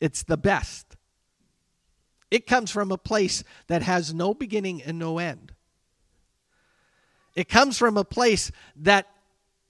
It's 0.00 0.22
the 0.22 0.38
best. 0.38 0.96
It 2.30 2.46
comes 2.46 2.70
from 2.70 2.90
a 2.90 2.98
place 2.98 3.44
that 3.66 3.82
has 3.82 4.14
no 4.14 4.32
beginning 4.32 4.82
and 4.82 4.98
no 4.98 5.18
end. 5.18 5.52
It 7.34 7.48
comes 7.48 7.76
from 7.76 7.96
a 7.96 8.04
place 8.04 8.50
that 8.76 9.06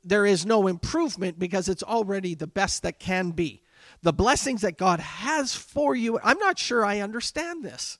there 0.05 0.25
is 0.25 0.47
no 0.47 0.67
improvement 0.67 1.39
because 1.39 1.69
it's 1.69 1.83
already 1.83 2.35
the 2.35 2.47
best 2.47 2.83
that 2.85 2.99
can 2.99 3.31
be. 3.31 3.63
The 4.03 4.13
blessings 4.13 4.63
that 4.63 4.79
God 4.79 5.01
has 5.01 5.55
for 5.55 5.95
you, 5.95 6.19
I'm 6.23 6.39
not 6.39 6.59
sure 6.59 6.85
I 6.85 7.01
understand 7.01 7.65
this. 7.65 7.99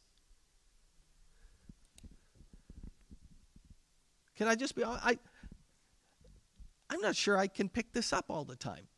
Can 4.37 4.49
I 4.49 4.55
just 4.55 4.75
be 4.75 4.83
I 4.85 5.19
I'm 6.91 7.01
not 7.01 7.15
sure 7.15 7.39
I 7.39 7.47
can 7.47 7.69
pick 7.69 7.93
this 7.93 8.13
up 8.13 8.27
all 8.29 8.45
the 8.45 8.57
time. 8.57 8.89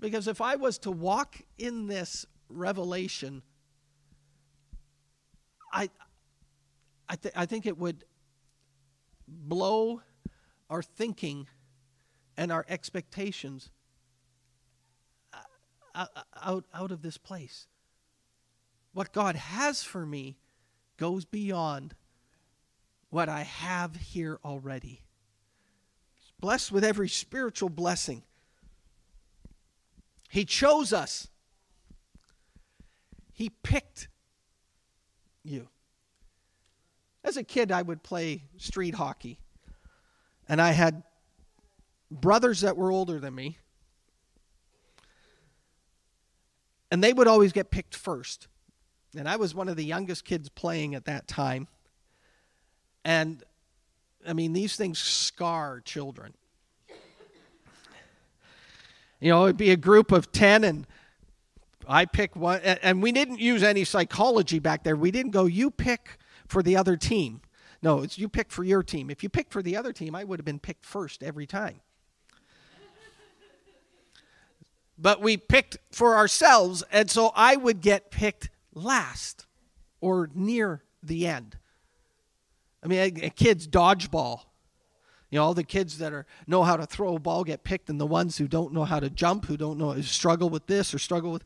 Because 0.00 0.26
if 0.26 0.40
I 0.40 0.56
was 0.56 0.78
to 0.78 0.90
walk 0.90 1.36
in 1.58 1.86
this 1.86 2.26
revelation, 2.48 3.42
I, 5.72 5.90
I, 7.08 7.16
th- 7.16 7.34
I 7.36 7.46
think 7.46 7.66
it 7.66 7.76
would 7.78 8.04
blow 9.28 10.00
our 10.70 10.82
thinking 10.82 11.46
and 12.36 12.50
our 12.50 12.64
expectations 12.68 13.70
out, 15.94 16.64
out 16.74 16.90
of 16.90 17.02
this 17.02 17.18
place. 17.18 17.66
What 18.92 19.12
God 19.12 19.36
has 19.36 19.82
for 19.82 20.04
me 20.04 20.36
goes 20.96 21.24
beyond 21.24 21.94
what 23.10 23.28
I 23.28 23.42
have 23.42 23.96
here 23.96 24.38
already 24.44 25.02
blessed 26.42 26.72
with 26.72 26.84
every 26.84 27.08
spiritual 27.08 27.70
blessing. 27.70 28.22
He 30.28 30.44
chose 30.44 30.92
us, 30.92 31.28
He 33.32 33.48
picked 33.48 34.08
you. 35.42 35.68
As 37.24 37.36
a 37.36 37.44
kid, 37.44 37.70
I 37.70 37.80
would 37.80 38.02
play 38.02 38.42
street 38.58 38.94
hockey, 38.94 39.38
and 40.48 40.60
I 40.60 40.72
had 40.72 41.04
brothers 42.10 42.62
that 42.62 42.76
were 42.76 42.90
older 42.90 43.20
than 43.20 43.34
me, 43.34 43.58
and 46.92 47.02
they 47.02 47.14
would 47.14 47.26
always 47.26 47.52
get 47.52 47.70
picked 47.70 47.96
first. 47.96 48.48
And 49.16 49.26
I 49.26 49.36
was 49.36 49.54
one 49.54 49.70
of 49.70 49.76
the 49.76 49.84
youngest 49.84 50.26
kids 50.26 50.50
playing 50.50 50.94
at 50.94 51.06
that 51.06 51.26
time. 51.26 51.66
And 53.02 53.42
I 54.28 54.34
mean, 54.34 54.52
these 54.52 54.76
things 54.76 54.98
scar 54.98 55.80
children. 55.80 56.34
You 59.20 59.30
know, 59.30 59.44
it'd 59.44 59.56
be 59.56 59.70
a 59.70 59.76
group 59.76 60.12
of 60.12 60.32
10 60.32 60.64
and 60.64 60.86
I 61.88 62.04
pick 62.04 62.36
one, 62.36 62.60
and 62.60 63.02
we 63.02 63.10
didn't 63.10 63.40
use 63.40 63.62
any 63.62 63.84
psychology 63.84 64.58
back 64.58 64.84
there. 64.84 64.94
We 64.94 65.10
didn't 65.10 65.32
go, 65.32 65.46
you 65.46 65.70
pick 65.70 66.18
for 66.46 66.62
the 66.62 66.76
other 66.76 66.98
team. 66.98 67.40
No, 67.80 68.02
it's 68.02 68.18
you 68.18 68.28
pick 68.28 68.52
for 68.52 68.64
your 68.64 68.82
team. 68.82 69.08
If 69.08 69.22
you 69.22 69.30
picked 69.30 69.52
for 69.52 69.62
the 69.62 69.76
other 69.76 69.94
team, 69.94 70.14
I 70.14 70.24
would 70.24 70.38
have 70.38 70.44
been 70.44 70.60
picked 70.60 70.84
first 70.84 71.22
every 71.22 71.46
time. 71.46 71.80
But 75.02 75.20
we 75.20 75.36
picked 75.36 75.78
for 75.90 76.14
ourselves, 76.14 76.84
and 76.92 77.10
so 77.10 77.32
I 77.34 77.56
would 77.56 77.80
get 77.80 78.12
picked 78.12 78.50
last 78.72 79.46
or 80.00 80.30
near 80.32 80.84
the 81.02 81.26
end. 81.26 81.58
I 82.84 82.86
mean, 82.86 83.00
a, 83.00 83.26
a 83.26 83.30
kid's 83.30 83.66
dodgeball. 83.66 84.42
You 85.28 85.38
know, 85.38 85.44
all 85.44 85.54
the 85.54 85.64
kids 85.64 85.98
that 85.98 86.12
are 86.12 86.24
know 86.46 86.62
how 86.62 86.76
to 86.76 86.86
throw 86.86 87.16
a 87.16 87.18
ball 87.18 87.42
get 87.42 87.64
picked, 87.64 87.90
and 87.90 88.00
the 88.00 88.06
ones 88.06 88.38
who 88.38 88.46
don't 88.46 88.72
know 88.72 88.84
how 88.84 89.00
to 89.00 89.10
jump, 89.10 89.46
who 89.46 89.56
don't 89.56 89.76
know 89.76 90.00
struggle 90.02 90.48
with 90.48 90.66
this 90.66 90.94
or 90.94 91.00
struggle 91.00 91.32
with, 91.32 91.42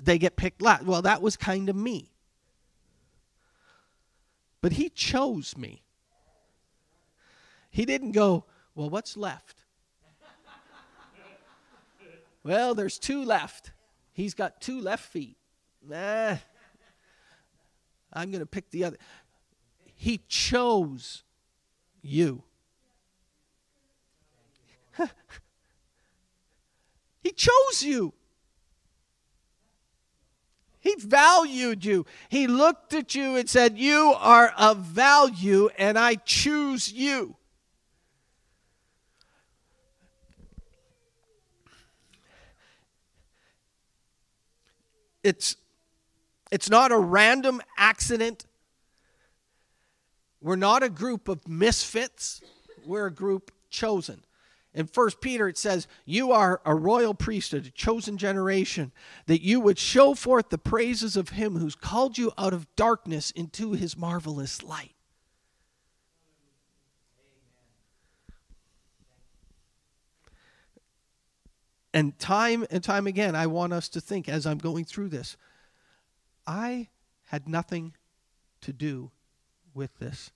they 0.00 0.16
get 0.16 0.36
picked 0.36 0.62
last. 0.62 0.84
Well, 0.84 1.02
that 1.02 1.20
was 1.20 1.36
kind 1.36 1.68
of 1.68 1.74
me. 1.74 2.12
But 4.60 4.72
he 4.72 4.88
chose 4.88 5.56
me. 5.56 5.82
He 7.70 7.84
didn't 7.84 8.12
go, 8.12 8.44
well, 8.76 8.88
what's 8.88 9.16
left? 9.16 9.63
Well, 12.44 12.74
there's 12.74 12.98
two 12.98 13.24
left. 13.24 13.72
He's 14.12 14.34
got 14.34 14.60
two 14.60 14.80
left 14.80 15.04
feet. 15.04 15.36
I'm 18.12 18.30
going 18.30 18.40
to 18.40 18.46
pick 18.46 18.70
the 18.70 18.84
other. 18.84 18.98
He 19.96 20.20
chose 20.28 21.24
you. 22.02 22.44
he 27.22 27.32
chose 27.32 27.82
you. 27.82 28.12
He 30.80 30.94
valued 30.98 31.84
you. 31.84 32.04
He 32.28 32.46
looked 32.46 32.92
at 32.92 33.14
you 33.14 33.36
and 33.36 33.48
said, 33.48 33.78
You 33.78 34.14
are 34.18 34.52
of 34.58 34.78
value, 34.78 35.70
and 35.78 35.98
I 35.98 36.16
choose 36.16 36.92
you. 36.92 37.36
It's, 45.24 45.56
it's 46.52 46.70
not 46.70 46.92
a 46.92 46.98
random 46.98 47.60
accident 47.76 48.46
we're 50.44 50.56
not 50.56 50.82
a 50.82 50.90
group 50.90 51.28
of 51.28 51.48
misfits, 51.48 52.42
we're 52.84 53.06
a 53.06 53.10
group 53.10 53.50
chosen. 53.70 54.22
In 54.74 54.86
1 54.92 55.10
Peter, 55.22 55.48
it 55.48 55.56
says, 55.56 55.88
You 56.04 56.32
are 56.32 56.60
a 56.66 56.74
royal 56.74 57.14
priesthood, 57.14 57.66
a 57.66 57.70
chosen 57.70 58.18
generation, 58.18 58.92
that 59.24 59.40
you 59.40 59.58
would 59.60 59.78
show 59.78 60.12
forth 60.12 60.50
the 60.50 60.58
praises 60.58 61.16
of 61.16 61.30
him 61.30 61.56
who's 61.56 61.74
called 61.74 62.18
you 62.18 62.30
out 62.36 62.52
of 62.52 62.66
darkness 62.76 63.30
into 63.30 63.72
his 63.72 63.96
marvelous 63.96 64.62
light. 64.62 64.93
And 71.94 72.18
time 72.18 72.66
and 72.72 72.82
time 72.82 73.06
again, 73.06 73.36
I 73.36 73.46
want 73.46 73.72
us 73.72 73.88
to 73.90 74.00
think 74.00 74.28
as 74.28 74.46
I'm 74.46 74.58
going 74.58 74.84
through 74.84 75.08
this 75.08 75.36
I 76.46 76.88
had 77.28 77.48
nothing 77.48 77.94
to 78.60 78.72
do 78.72 79.10
with 79.72 79.98
this. 79.98 80.30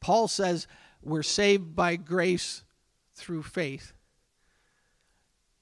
Paul 0.00 0.28
says 0.28 0.66
we're 1.02 1.22
saved 1.22 1.76
by 1.76 1.96
grace 1.96 2.62
through 3.14 3.42
faith. 3.42 3.92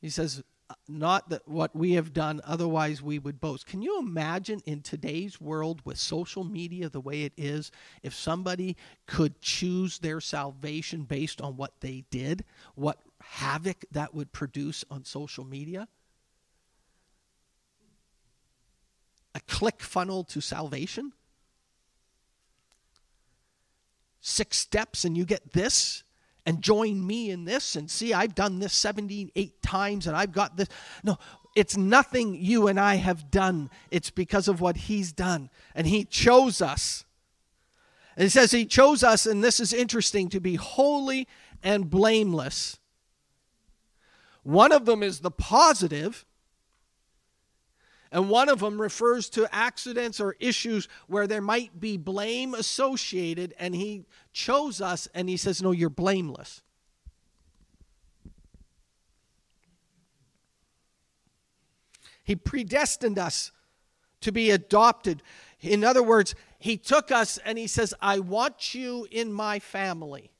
He 0.00 0.10
says, 0.10 0.44
not 0.88 1.30
that 1.30 1.48
what 1.48 1.74
we 1.74 1.92
have 1.92 2.12
done, 2.12 2.40
otherwise 2.44 3.02
we 3.02 3.18
would 3.18 3.40
boast. 3.40 3.66
Can 3.66 3.82
you 3.82 3.98
imagine 3.98 4.60
in 4.66 4.82
today's 4.82 5.40
world 5.40 5.80
with 5.84 5.98
social 5.98 6.44
media 6.44 6.88
the 6.88 7.00
way 7.00 7.22
it 7.22 7.32
is, 7.36 7.70
if 8.02 8.14
somebody 8.14 8.76
could 9.06 9.40
choose 9.40 9.98
their 9.98 10.20
salvation 10.20 11.02
based 11.02 11.40
on 11.40 11.56
what 11.56 11.80
they 11.80 12.04
did, 12.10 12.44
what 12.74 12.98
havoc 13.30 13.84
that 13.92 14.14
would 14.14 14.32
produce 14.32 14.84
on 14.90 15.04
social 15.04 15.44
media? 15.44 15.88
A 19.34 19.40
click 19.40 19.80
funnel 19.82 20.24
to 20.24 20.40
salvation? 20.40 21.12
six 24.26 24.58
steps 24.58 25.04
and 25.04 25.16
you 25.16 25.24
get 25.24 25.52
this 25.52 26.02
and 26.44 26.60
join 26.60 27.06
me 27.06 27.30
in 27.30 27.44
this 27.44 27.76
and 27.76 27.88
see 27.88 28.12
I've 28.12 28.34
done 28.34 28.58
this 28.58 28.72
78 28.72 29.62
times 29.62 30.06
and 30.06 30.16
I've 30.16 30.32
got 30.32 30.56
this. 30.56 30.68
No, 31.04 31.16
it's 31.54 31.76
nothing 31.76 32.34
you 32.34 32.66
and 32.66 32.78
I 32.78 32.96
have 32.96 33.30
done. 33.30 33.70
It's 33.90 34.10
because 34.10 34.48
of 34.48 34.60
what 34.60 34.76
he's 34.76 35.12
done. 35.12 35.48
And 35.76 35.86
he 35.86 36.04
chose 36.04 36.60
us. 36.60 37.04
And 38.16 38.24
he 38.24 38.28
says 38.28 38.50
he 38.50 38.64
chose 38.64 39.04
us, 39.04 39.26
and 39.26 39.44
this 39.44 39.60
is 39.60 39.74
interesting, 39.74 40.30
to 40.30 40.40
be 40.40 40.54
holy 40.54 41.28
and 41.62 41.90
blameless. 41.90 42.78
One 44.46 44.70
of 44.70 44.84
them 44.84 45.02
is 45.02 45.18
the 45.18 45.30
positive, 45.32 46.24
and 48.12 48.30
one 48.30 48.48
of 48.48 48.60
them 48.60 48.80
refers 48.80 49.28
to 49.30 49.52
accidents 49.52 50.20
or 50.20 50.36
issues 50.38 50.86
where 51.08 51.26
there 51.26 51.40
might 51.40 51.80
be 51.80 51.96
blame 51.96 52.54
associated, 52.54 53.54
and 53.58 53.74
he 53.74 54.04
chose 54.32 54.80
us 54.80 55.08
and 55.12 55.28
he 55.28 55.36
says, 55.36 55.60
No, 55.60 55.72
you're 55.72 55.90
blameless. 55.90 56.62
He 62.22 62.36
predestined 62.36 63.18
us 63.18 63.50
to 64.20 64.30
be 64.30 64.52
adopted. 64.52 65.24
In 65.60 65.82
other 65.82 66.04
words, 66.04 66.36
he 66.60 66.76
took 66.76 67.10
us 67.10 67.38
and 67.38 67.58
he 67.58 67.66
says, 67.66 67.92
I 68.00 68.20
want 68.20 68.76
you 68.76 69.08
in 69.10 69.32
my 69.32 69.58
family. 69.58 70.30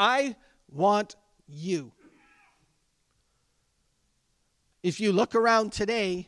I 0.00 0.34
want 0.72 1.14
you. 1.46 1.92
If 4.82 4.98
you 4.98 5.12
look 5.12 5.34
around 5.34 5.72
today, 5.72 6.26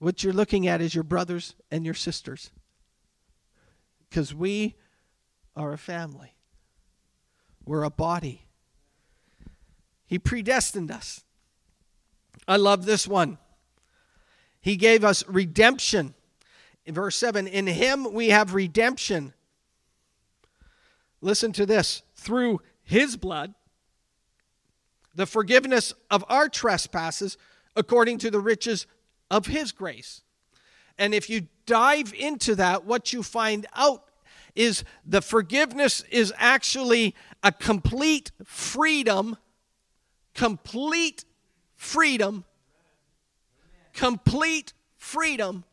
what 0.00 0.24
you're 0.24 0.32
looking 0.32 0.66
at 0.66 0.80
is 0.80 0.92
your 0.92 1.04
brothers 1.04 1.54
and 1.70 1.84
your 1.84 1.94
sisters. 1.94 2.50
Because 4.10 4.34
we 4.34 4.74
are 5.54 5.72
a 5.72 5.78
family, 5.78 6.34
we're 7.64 7.84
a 7.84 7.90
body. 7.90 8.42
He 10.08 10.18
predestined 10.18 10.90
us. 10.90 11.22
I 12.48 12.56
love 12.56 12.86
this 12.86 13.06
one. 13.06 13.38
He 14.60 14.76
gave 14.76 15.04
us 15.04 15.24
redemption. 15.28 16.14
In 16.84 16.94
verse 16.94 17.14
7, 17.14 17.46
in 17.46 17.68
him 17.68 18.12
we 18.12 18.30
have 18.30 18.52
redemption. 18.52 19.32
Listen 21.20 21.52
to 21.52 21.64
this 21.66 22.02
through 22.26 22.60
his 22.82 23.16
blood 23.16 23.54
the 25.14 25.26
forgiveness 25.26 25.94
of 26.10 26.24
our 26.28 26.48
trespasses 26.48 27.38
according 27.74 28.18
to 28.18 28.30
the 28.30 28.40
riches 28.40 28.86
of 29.30 29.46
his 29.46 29.72
grace. 29.72 30.22
And 30.98 31.14
if 31.14 31.30
you 31.30 31.46
dive 31.64 32.12
into 32.12 32.54
that, 32.56 32.84
what 32.84 33.12
you 33.12 33.22
find 33.22 33.66
out 33.74 34.02
is 34.54 34.84
the 35.06 35.22
forgiveness 35.22 36.02
is 36.10 36.34
actually 36.36 37.14
a 37.42 37.52
complete 37.52 38.32
freedom, 38.44 39.36
complete 40.34 41.24
freedom, 41.76 42.44
complete 43.92 44.72
freedom 44.96 45.64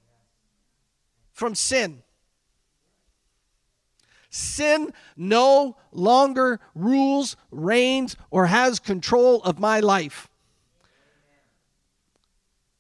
from 1.32 1.56
sin. 1.56 2.04
Sin 4.36 4.92
no 5.16 5.78
longer 5.92 6.60
rules, 6.74 7.38
reigns, 7.52 8.16
or 8.32 8.48
has 8.48 8.80
control 8.80 9.44
of 9.44 9.60
my 9.60 9.80
life. 9.80 10.28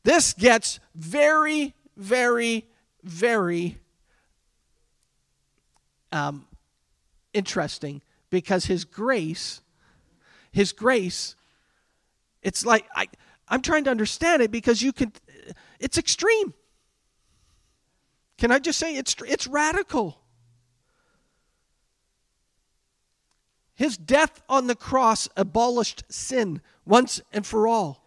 This 0.01 0.33
gets 0.33 0.79
very, 0.95 1.75
very, 1.95 2.65
very 3.03 3.77
um, 6.11 6.47
interesting 7.35 8.01
because 8.31 8.65
His 8.65 8.83
grace, 8.83 9.61
His 10.51 10.71
grace, 10.71 11.35
it's 12.41 12.65
like 12.65 12.87
I, 12.95 13.07
I'm 13.47 13.61
trying 13.61 13.83
to 13.83 13.91
understand 13.91 14.41
it 14.41 14.49
because 14.49 14.81
you 14.81 14.91
can, 14.91 15.13
it's 15.79 15.99
extreme. 15.99 16.55
Can 18.39 18.51
I 18.51 18.57
just 18.57 18.79
say 18.79 18.95
it's 18.95 19.15
it's 19.27 19.45
radical? 19.45 20.22
His 23.75 23.97
death 23.97 24.41
on 24.47 24.67
the 24.67 24.75
cross 24.75 25.27
abolished 25.35 26.03
sin 26.09 26.61
once 26.85 27.21
and 27.31 27.45
for 27.45 27.67
all. 27.67 28.03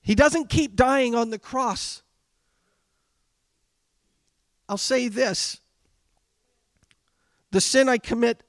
He 0.00 0.14
doesn't 0.14 0.48
keep 0.48 0.76
dying 0.76 1.14
on 1.14 1.30
the 1.30 1.38
cross. 1.38 2.02
I'll 4.68 4.78
say 4.78 5.08
this 5.08 5.60
the 7.50 7.60
sin 7.60 7.88
I 7.88 7.98
commit 7.98 8.42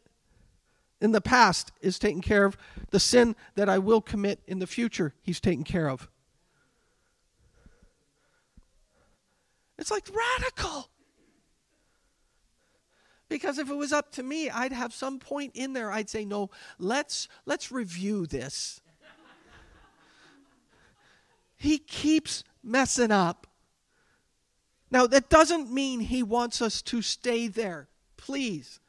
in 1.01 1.11
the 1.11 1.21
past 1.21 1.71
is 1.81 1.99
taken 1.99 2.21
care 2.21 2.45
of. 2.45 2.57
The 2.91 2.99
sin 2.99 3.35
that 3.55 3.67
I 3.67 3.77
will 3.77 4.01
commit 4.01 4.39
in 4.47 4.59
the 4.59 4.67
future, 4.67 5.13
He's 5.21 5.39
taken 5.39 5.63
care 5.63 5.89
of. 5.89 6.09
It's 9.77 9.91
like 9.91 10.07
radical. 10.09 10.89
Because 13.33 13.57
if 13.57 13.67
it 13.67 13.73
was 13.73 13.91
up 13.91 14.11
to 14.11 14.21
me, 14.21 14.51
I'd 14.51 14.71
have 14.71 14.93
some 14.93 15.17
point 15.17 15.53
in 15.55 15.73
there 15.73 15.91
I'd 15.91 16.07
say, 16.07 16.23
"No, 16.23 16.51
let's 16.77 17.27
let's 17.47 17.71
review 17.71 18.27
this." 18.27 18.79
he 21.57 21.79
keeps 21.79 22.43
messing 22.61 23.09
up. 23.09 23.47
Now, 24.91 25.07
that 25.07 25.29
doesn't 25.29 25.71
mean 25.71 26.01
he 26.01 26.21
wants 26.21 26.61
us 26.61 26.83
to 26.83 27.01
stay 27.01 27.47
there. 27.47 27.87
Please. 28.17 28.79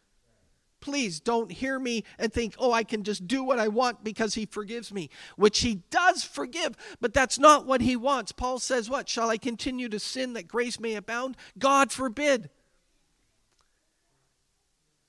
Please 0.78 1.20
don't 1.20 1.50
hear 1.50 1.78
me 1.78 2.04
and 2.18 2.30
think, 2.30 2.54
oh, 2.58 2.70
I 2.70 2.84
can 2.84 3.02
just 3.02 3.26
do 3.26 3.42
what 3.42 3.58
I 3.58 3.68
want 3.68 4.04
because 4.04 4.34
he 4.34 4.44
forgives 4.44 4.92
me, 4.92 5.08
which 5.36 5.60
he 5.60 5.76
does 5.88 6.22
forgive, 6.22 6.76
but 7.00 7.14
that's 7.14 7.38
not 7.38 7.64
what 7.64 7.80
he 7.80 7.96
wants. 7.96 8.32
Paul 8.32 8.58
says, 8.58 8.90
What? 8.90 9.08
Shall 9.08 9.30
I 9.30 9.38
continue 9.38 9.88
to 9.88 9.98
sin 9.98 10.34
that 10.34 10.48
grace 10.48 10.78
may 10.78 10.96
abound? 10.96 11.38
God 11.58 11.90
forbid. 11.90 12.50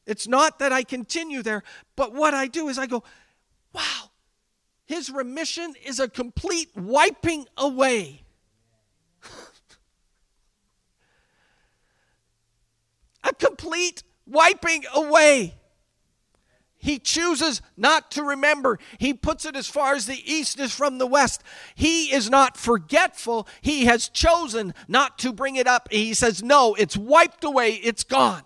It's 0.05 0.27
not 0.27 0.59
that 0.59 0.71
I 0.71 0.83
continue 0.83 1.41
there, 1.41 1.63
but 1.95 2.13
what 2.13 2.33
I 2.33 2.47
do 2.47 2.69
is 2.69 2.77
I 2.77 2.85
go, 2.85 3.03
wow, 3.73 4.11
his 4.85 5.09
remission 5.09 5.73
is 5.83 5.99
a 5.99 6.07
complete 6.07 6.69
wiping 6.75 7.47
away. 7.57 8.23
a 13.23 13.33
complete 13.33 14.03
wiping 14.27 14.83
away. 14.93 15.55
He 16.77 16.99
chooses 16.99 17.63
not 17.75 18.11
to 18.11 18.21
remember. 18.21 18.77
He 18.99 19.11
puts 19.11 19.43
it 19.45 19.55
as 19.55 19.65
far 19.67 19.95
as 19.95 20.05
the 20.05 20.21
east 20.31 20.59
is 20.59 20.71
from 20.71 20.99
the 20.99 21.07
west. 21.07 21.41
He 21.73 22.13
is 22.13 22.29
not 22.29 22.57
forgetful. 22.57 23.47
He 23.61 23.85
has 23.85 24.07
chosen 24.07 24.75
not 24.87 25.17
to 25.19 25.33
bring 25.33 25.55
it 25.55 25.65
up. 25.65 25.87
He 25.91 26.13
says, 26.13 26.43
No, 26.43 26.75
it's 26.75 26.95
wiped 26.95 27.43
away, 27.43 27.71
it's 27.71 28.03
gone. 28.03 28.43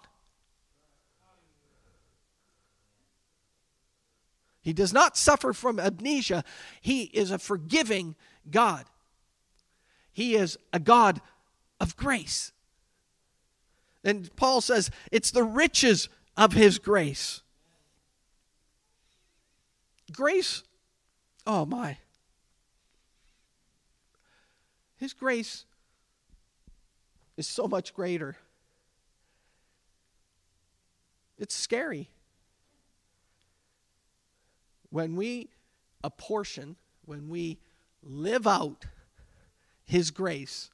He 4.61 4.73
does 4.73 4.93
not 4.93 5.17
suffer 5.17 5.53
from 5.53 5.79
amnesia. 5.79 6.43
He 6.81 7.03
is 7.03 7.31
a 7.31 7.39
forgiving 7.39 8.15
God. 8.49 8.85
He 10.11 10.35
is 10.35 10.57
a 10.73 10.79
God 10.79 11.21
of 11.79 11.95
grace. 11.95 12.51
And 14.03 14.33
Paul 14.35 14.61
says 14.61 14.91
it's 15.11 15.31
the 15.31 15.43
riches 15.43 16.09
of 16.35 16.53
his 16.53 16.77
grace. 16.77 17.41
Grace, 20.11 20.63
oh 21.45 21.65
my. 21.65 21.97
His 24.97 25.13
grace 25.13 25.65
is 27.37 27.47
so 27.47 27.67
much 27.67 27.93
greater. 27.93 28.35
It's 31.37 31.55
scary 31.55 32.09
when 34.89 35.15
we 35.15 35.49
apportion, 36.03 36.75
when 37.05 37.29
we 37.29 37.59
live 38.03 38.47
out 38.47 38.85
His 39.85 40.11
grace, 40.11 40.69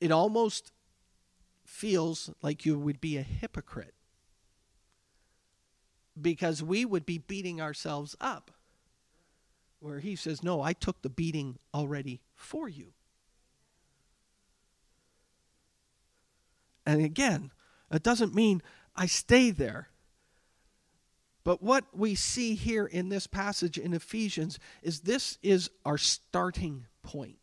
it 0.00 0.10
almost 0.10 0.72
feels 1.64 2.30
like 2.42 2.66
you 2.66 2.78
would 2.78 3.00
be 3.00 3.16
a 3.16 3.22
hypocrite 3.22 3.94
because 6.20 6.62
we 6.62 6.84
would 6.84 7.06
be 7.06 7.18
beating 7.18 7.60
ourselves 7.60 8.14
up. 8.20 8.50
Where 9.80 10.00
He 10.00 10.16
says, 10.16 10.42
No, 10.42 10.62
I 10.62 10.72
took 10.72 11.02
the 11.02 11.10
beating 11.10 11.58
already 11.72 12.20
for 12.34 12.68
you. 12.68 12.92
And 16.86 17.02
again, 17.02 17.50
it 17.90 18.02
doesn't 18.02 18.34
mean 18.34 18.62
I 18.94 19.06
stay 19.06 19.50
there. 19.50 19.88
But 21.44 21.62
what 21.62 21.84
we 21.92 22.14
see 22.14 22.54
here 22.54 22.86
in 22.86 23.10
this 23.10 23.26
passage 23.26 23.76
in 23.76 23.92
Ephesians 23.92 24.58
is 24.82 25.00
this 25.00 25.38
is 25.42 25.70
our 25.84 25.98
starting 25.98 26.86
point. 27.02 27.36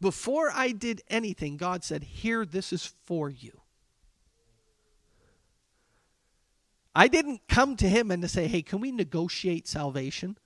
Before 0.00 0.50
I 0.54 0.70
did 0.70 1.02
anything, 1.10 1.56
God 1.56 1.84
said, 1.84 2.04
Here, 2.04 2.46
this 2.46 2.72
is 2.72 2.94
for 3.04 3.28
you. 3.28 3.60
I 6.94 7.08
didn't 7.08 7.42
come 7.48 7.76
to 7.76 7.88
him 7.88 8.10
and 8.10 8.22
to 8.22 8.28
say, 8.28 8.46
Hey, 8.46 8.62
can 8.62 8.80
we 8.80 8.92
negotiate 8.92 9.66
salvation? 9.66 10.38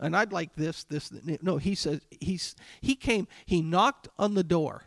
And 0.00 0.16
I'd 0.16 0.32
like 0.32 0.54
this, 0.56 0.82
this. 0.84 1.12
No, 1.40 1.56
he 1.56 1.76
says, 1.76 2.00
he's, 2.10 2.56
he 2.80 2.96
came, 2.96 3.28
he 3.46 3.62
knocked 3.62 4.08
on 4.18 4.34
the 4.34 4.42
door. 4.42 4.84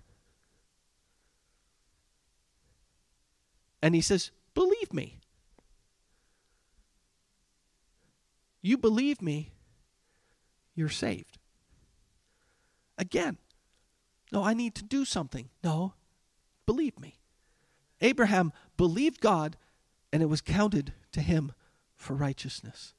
And 3.82 3.96
he 3.96 4.02
says, 4.02 4.32
Believe 4.54 4.94
me. 4.94 5.20
You 8.62 8.78
believe 8.78 9.22
me, 9.22 9.52
you're 10.76 10.90
saved. 10.90 11.38
Again, 12.98 13.38
no, 14.32 14.44
I 14.44 14.54
need 14.54 14.76
to 14.76 14.84
do 14.84 15.06
something. 15.06 15.50
No, 15.64 15.94
believe 16.66 17.00
me. 17.00 17.20
Abraham 18.02 18.52
believed 18.76 19.22
God, 19.22 19.58
and 20.12 20.22
it 20.22 20.28
was 20.28 20.42
counted 20.42 20.94
to 21.12 21.22
him 21.22 21.54
for 21.96 22.14
righteousness. 22.14 22.94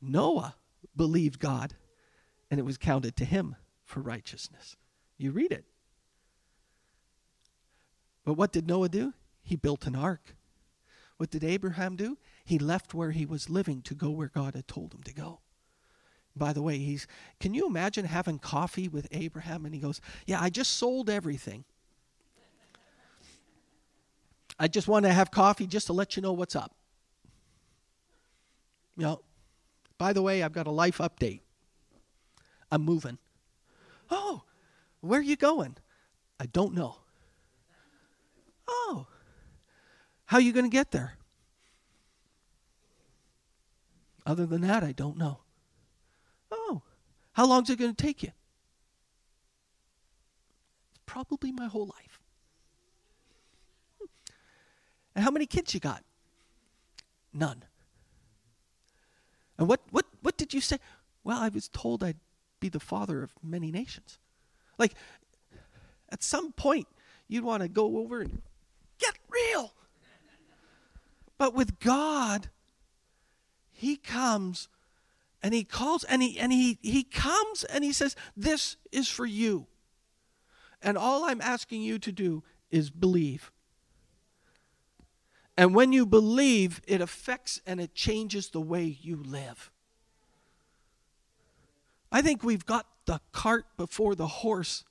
Noah 0.00 0.56
believed 0.96 1.38
God, 1.38 1.74
and 2.50 2.60
it 2.60 2.64
was 2.64 2.76
counted 2.76 3.16
to 3.16 3.24
him 3.24 3.56
for 3.84 4.00
righteousness. 4.00 4.76
You 5.16 5.32
read 5.32 5.52
it. 5.52 5.64
But 8.24 8.34
what 8.34 8.52
did 8.52 8.66
Noah 8.66 8.88
do? 8.88 9.14
He 9.42 9.56
built 9.56 9.86
an 9.86 9.96
ark. 9.96 10.36
What 11.18 11.30
did 11.30 11.44
Abraham 11.44 11.96
do? 11.96 12.16
He 12.44 12.58
left 12.58 12.94
where 12.94 13.10
he 13.10 13.26
was 13.26 13.50
living 13.50 13.82
to 13.82 13.94
go 13.94 14.08
where 14.08 14.28
God 14.28 14.54
had 14.54 14.66
told 14.66 14.94
him 14.94 15.02
to 15.02 15.12
go. 15.12 15.40
By 16.34 16.52
the 16.52 16.62
way, 16.62 16.78
he's 16.78 17.06
can 17.40 17.52
you 17.52 17.66
imagine 17.66 18.04
having 18.04 18.38
coffee 18.38 18.88
with 18.88 19.08
Abraham 19.10 19.66
and 19.66 19.74
he 19.74 19.80
goes, 19.80 20.00
"Yeah, 20.26 20.40
I 20.40 20.48
just 20.48 20.76
sold 20.76 21.10
everything. 21.10 21.64
I 24.60 24.68
just 24.68 24.88
want 24.88 25.04
to 25.04 25.12
have 25.12 25.30
coffee 25.30 25.66
just 25.66 25.86
to 25.88 25.92
let 25.92 26.16
you 26.16 26.22
know 26.22 26.32
what's 26.32 26.54
up." 26.54 26.74
You 28.96 29.02
know, 29.02 29.22
by 29.98 30.12
the 30.12 30.22
way, 30.22 30.44
I've 30.44 30.52
got 30.52 30.68
a 30.68 30.72
life 30.72 30.98
update. 30.98 31.40
I'm 32.70 32.82
moving. 32.82 33.18
Oh, 34.10 34.44
where 35.00 35.18
are 35.18 35.22
you 35.22 35.36
going? 35.36 35.76
I 36.38 36.46
don't 36.46 36.74
know. 36.74 36.98
Oh, 38.68 39.08
how 40.28 40.36
are 40.36 40.42
you 40.42 40.52
going 40.52 40.66
to 40.66 40.70
get 40.70 40.90
there? 40.90 41.14
Other 44.26 44.44
than 44.44 44.60
that, 44.60 44.84
I 44.84 44.92
don't 44.92 45.16
know. 45.16 45.40
Oh, 46.50 46.82
how 47.32 47.46
long 47.46 47.62
is 47.62 47.70
it 47.70 47.78
going 47.78 47.94
to 47.94 48.02
take 48.02 48.22
you? 48.22 48.32
Probably 51.06 51.50
my 51.50 51.66
whole 51.66 51.86
life. 51.86 52.20
And 55.14 55.24
how 55.24 55.30
many 55.30 55.46
kids 55.46 55.72
you 55.72 55.80
got? 55.80 56.04
None. 57.32 57.64
And 59.56 59.66
what, 59.66 59.80
what, 59.90 60.04
what 60.20 60.36
did 60.36 60.52
you 60.52 60.60
say? 60.60 60.76
Well, 61.24 61.38
I 61.38 61.48
was 61.48 61.68
told 61.68 62.04
I'd 62.04 62.18
be 62.60 62.68
the 62.68 62.80
father 62.80 63.22
of 63.22 63.32
many 63.42 63.72
nations. 63.72 64.18
Like, 64.76 64.92
at 66.10 66.22
some 66.22 66.52
point, 66.52 66.86
you'd 67.28 67.44
want 67.44 67.62
to 67.62 67.68
go 67.70 67.96
over 67.96 68.20
and 68.20 68.42
get 68.98 69.14
real. 69.30 69.72
But 71.38 71.54
with 71.54 71.78
God, 71.78 72.48
He 73.70 73.96
comes 73.96 74.68
and 75.42 75.54
He 75.54 75.64
calls 75.64 76.04
and 76.04 76.20
He 76.22 76.38
and 76.38 76.52
He 76.52 76.78
He 76.82 77.04
comes 77.04 77.64
and 77.64 77.84
He 77.84 77.92
says, 77.92 78.16
This 78.36 78.76
is 78.92 79.08
for 79.08 79.24
you. 79.24 79.66
And 80.82 80.98
all 80.98 81.24
I'm 81.24 81.40
asking 81.40 81.82
you 81.82 81.98
to 82.00 82.12
do 82.12 82.42
is 82.70 82.90
believe. 82.90 83.50
And 85.56 85.74
when 85.74 85.92
you 85.92 86.06
believe, 86.06 86.80
it 86.86 87.00
affects 87.00 87.60
and 87.66 87.80
it 87.80 87.94
changes 87.94 88.50
the 88.50 88.60
way 88.60 88.84
you 88.84 89.16
live. 89.16 89.72
I 92.12 92.22
think 92.22 92.44
we've 92.44 92.64
got 92.64 92.86
the 93.06 93.20
cart 93.32 93.66
before 93.76 94.14
the 94.14 94.26
horse 94.26 94.84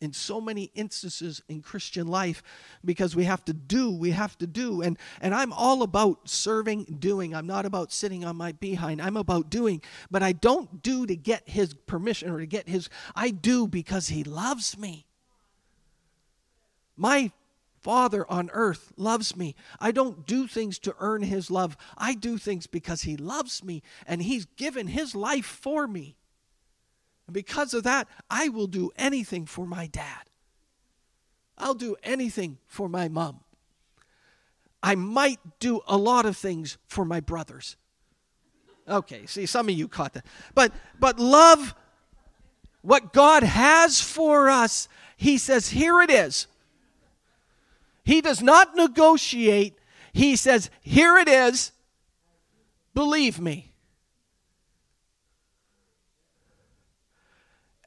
in 0.00 0.12
so 0.12 0.40
many 0.40 0.70
instances 0.74 1.42
in 1.48 1.62
Christian 1.62 2.06
life 2.06 2.42
because 2.84 3.16
we 3.16 3.24
have 3.24 3.44
to 3.46 3.52
do, 3.52 3.90
we 3.90 4.10
have 4.10 4.36
to 4.38 4.46
do. 4.46 4.82
And, 4.82 4.98
and 5.20 5.34
I'm 5.34 5.52
all 5.52 5.82
about 5.82 6.28
serving, 6.28 6.96
doing. 6.98 7.34
I'm 7.34 7.46
not 7.46 7.66
about 7.66 7.92
sitting 7.92 8.24
on 8.24 8.36
my 8.36 8.52
behind. 8.52 9.02
I'm 9.02 9.16
about 9.16 9.50
doing. 9.50 9.82
But 10.10 10.22
I 10.22 10.32
don't 10.32 10.82
do 10.82 11.06
to 11.06 11.16
get 11.16 11.48
his 11.48 11.74
permission 11.74 12.30
or 12.30 12.38
to 12.38 12.46
get 12.46 12.68
his, 12.68 12.88
I 13.16 13.30
do 13.30 13.66
because 13.66 14.08
he 14.08 14.24
loves 14.24 14.78
me. 14.78 15.06
My 16.96 17.32
Father 17.80 18.30
on 18.30 18.50
earth 18.52 18.92
loves 18.96 19.36
me. 19.36 19.54
I 19.80 19.92
don't 19.92 20.26
do 20.26 20.46
things 20.46 20.78
to 20.80 20.94
earn 20.98 21.22
his 21.22 21.50
love. 21.50 21.76
I 21.96 22.14
do 22.14 22.36
things 22.36 22.66
because 22.66 23.02
he 23.02 23.16
loves 23.16 23.64
me 23.64 23.82
and 24.06 24.22
he's 24.22 24.44
given 24.44 24.88
his 24.88 25.14
life 25.14 25.46
for 25.46 25.86
me. 25.86 26.17
And 27.28 27.34
because 27.34 27.74
of 27.74 27.84
that, 27.84 28.08
I 28.28 28.48
will 28.48 28.66
do 28.66 28.90
anything 28.96 29.46
for 29.46 29.66
my 29.66 29.86
dad. 29.86 30.24
I'll 31.56 31.74
do 31.74 31.94
anything 32.02 32.58
for 32.66 32.88
my 32.88 33.06
mom. 33.08 33.40
I 34.82 34.96
might 34.96 35.38
do 35.60 35.80
a 35.86 35.96
lot 35.96 36.26
of 36.26 36.36
things 36.36 36.78
for 36.88 37.04
my 37.04 37.20
brothers. 37.20 37.76
Okay, 38.88 39.26
see 39.26 39.46
some 39.46 39.68
of 39.68 39.74
you 39.74 39.86
caught 39.86 40.14
that. 40.14 40.26
But 40.54 40.72
but 40.98 41.20
love 41.20 41.74
what 42.82 43.12
God 43.12 43.44
has 43.44 44.00
for 44.00 44.48
us. 44.48 44.88
He 45.16 45.38
says, 45.38 45.68
"Here 45.68 46.00
it 46.00 46.10
is." 46.10 46.46
He 48.08 48.22
does 48.22 48.40
not 48.40 48.74
negotiate. 48.74 49.78
He 50.14 50.34
says, 50.34 50.70
Here 50.80 51.18
it 51.18 51.28
is. 51.28 51.72
Believe 52.94 53.38
me. 53.38 53.67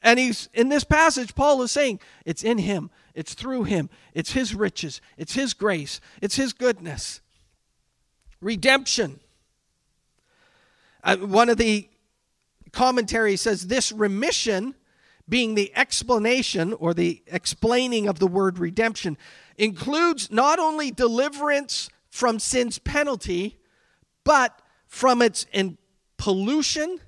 And 0.02 0.20
he's 0.20 0.50
in 0.54 0.70
this 0.70 0.84
passage, 0.84 1.36
Paul 1.36 1.62
is 1.62 1.72
saying, 1.72 2.00
It's 2.26 2.44
in 2.44 2.58
him, 2.58 2.90
it's 3.14 3.34
through 3.34 3.64
him, 3.64 3.90
it's 4.14 4.32
his 4.32 4.56
riches, 4.56 5.02
it's 5.18 5.34
his 5.34 5.54
grace, 5.54 6.02
it's 6.22 6.36
his 6.36 6.54
goodness. 6.54 7.22
Redemption. 8.42 9.20
Uh, 11.04 11.18
one 11.18 11.50
of 11.50 11.58
the 11.58 11.88
commentaries 12.72 13.42
says 13.42 13.68
this 13.68 13.92
remission 13.92 14.76
being 15.30 15.56
the 15.56 15.72
explanation 15.76 16.74
or 16.74 16.94
the 16.94 17.22
explaining 17.28 18.08
of 18.08 18.20
the 18.20 18.28
word 18.28 18.58
redemption 18.58 19.18
includes 19.58 20.32
not 20.32 20.60
only 20.60 20.92
deliverance 20.92 21.90
from 22.10 22.40
sin's 22.40 22.80
penalty, 22.80 23.58
but 24.24 24.62
from 24.88 25.22
its 25.22 25.46
pollution 26.18 27.00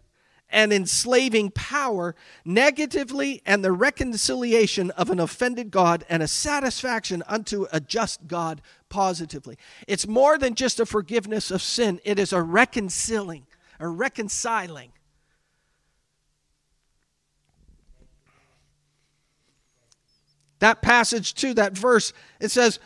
and 0.54 0.72
enslaving 0.72 1.52
power 1.52 2.16
negatively, 2.46 3.42
and 3.46 3.66
the 3.66 3.74
reconciliation 3.74 4.92
of 4.92 5.10
an 5.10 5.20
offended 5.20 5.72
God 5.72 6.06
and 6.08 6.24
a 6.24 6.28
satisfaction 6.28 7.24
unto 7.28 7.66
a 7.74 7.82
just 7.82 8.28
God 8.28 8.62
positively. 8.88 9.58
It's 9.88 10.08
more 10.08 10.38
than 10.38 10.56
just 10.56 10.80
a 10.80 10.86
forgiveness 10.86 11.52
of 11.52 11.62
sin, 11.62 12.00
it 12.06 12.20
is 12.20 12.32
a 12.32 12.42
reconciling, 12.42 13.46
a 13.80 13.88
reconciling. 13.90 14.94
that 20.64 20.82
passage 20.82 21.34
too, 21.34 21.54
that 21.54 21.78
verse, 21.78 22.14
it 22.40 22.50
says, 22.50 22.80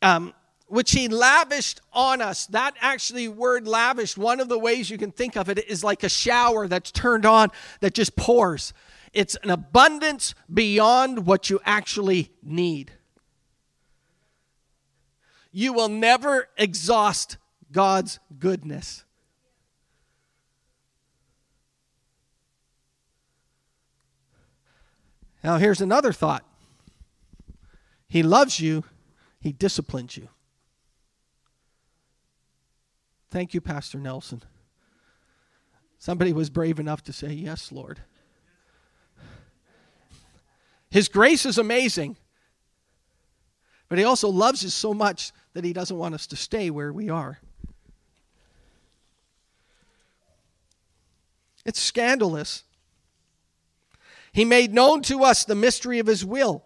um, 0.00 0.32
which 0.68 0.92
he 0.92 1.08
lavished 1.08 1.80
on 1.92 2.20
us. 2.20 2.46
That 2.46 2.74
actually 2.80 3.28
word 3.28 3.66
lavished, 3.66 4.16
one 4.16 4.40
of 4.40 4.48
the 4.48 4.58
ways 4.58 4.90
you 4.90 4.98
can 4.98 5.10
think 5.10 5.36
of 5.36 5.48
it 5.48 5.58
is 5.68 5.82
like 5.82 6.04
a 6.04 6.08
shower 6.08 6.68
that's 6.68 6.90
turned 6.90 7.26
on 7.26 7.50
that 7.80 7.94
just 7.94 8.16
pours. 8.16 8.72
It's 9.12 9.36
an 9.42 9.50
abundance 9.50 10.34
beyond 10.52 11.26
what 11.26 11.50
you 11.50 11.60
actually 11.64 12.30
need. 12.42 12.92
You 15.50 15.72
will 15.72 15.88
never 15.88 16.48
exhaust 16.56 17.38
God's 17.72 18.20
goodness. 18.38 19.04
Now, 25.42 25.56
here's 25.56 25.80
another 25.80 26.12
thought 26.12 26.44
he 28.08 28.22
loves 28.22 28.58
you, 28.58 28.84
He 29.40 29.52
disciplines 29.52 30.16
you. 30.16 30.28
Thank 33.30 33.54
you, 33.54 33.60
Pastor 33.60 33.98
Nelson. 33.98 34.42
Somebody 35.98 36.32
was 36.32 36.48
brave 36.48 36.78
enough 36.78 37.02
to 37.04 37.12
say, 37.12 37.32
Yes, 37.32 37.72
Lord. 37.72 38.00
His 40.90 41.08
grace 41.08 41.44
is 41.44 41.58
amazing, 41.58 42.16
but 43.88 43.98
He 43.98 44.04
also 44.04 44.28
loves 44.28 44.64
us 44.64 44.72
so 44.72 44.94
much 44.94 45.32
that 45.52 45.64
He 45.64 45.72
doesn't 45.72 45.96
want 45.96 46.14
us 46.14 46.26
to 46.28 46.36
stay 46.36 46.70
where 46.70 46.92
we 46.92 47.10
are. 47.10 47.40
It's 51.66 51.80
scandalous. 51.80 52.64
He 54.32 54.46
made 54.46 54.72
known 54.72 55.02
to 55.02 55.24
us 55.24 55.44
the 55.44 55.54
mystery 55.54 55.98
of 55.98 56.06
His 56.06 56.24
will 56.24 56.64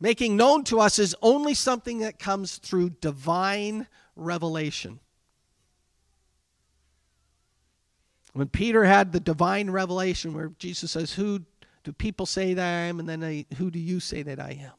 making 0.00 0.36
known 0.36 0.64
to 0.64 0.80
us 0.80 0.98
is 0.98 1.16
only 1.22 1.54
something 1.54 1.98
that 1.98 2.18
comes 2.18 2.58
through 2.58 2.90
divine 3.00 3.86
revelation. 4.16 5.00
When 8.32 8.48
Peter 8.48 8.84
had 8.84 9.12
the 9.12 9.20
divine 9.20 9.70
revelation 9.70 10.34
where 10.34 10.52
Jesus 10.58 10.90
says, 10.92 11.12
Who 11.12 11.42
do 11.84 11.92
people 11.92 12.26
say 12.26 12.54
that 12.54 12.62
I 12.62 12.86
am? 12.88 12.98
And 12.98 13.08
then 13.08 13.22
I, 13.22 13.46
who 13.56 13.70
do 13.70 13.78
you 13.78 14.00
say 14.00 14.22
that 14.22 14.40
I 14.40 14.58
am? 14.62 14.72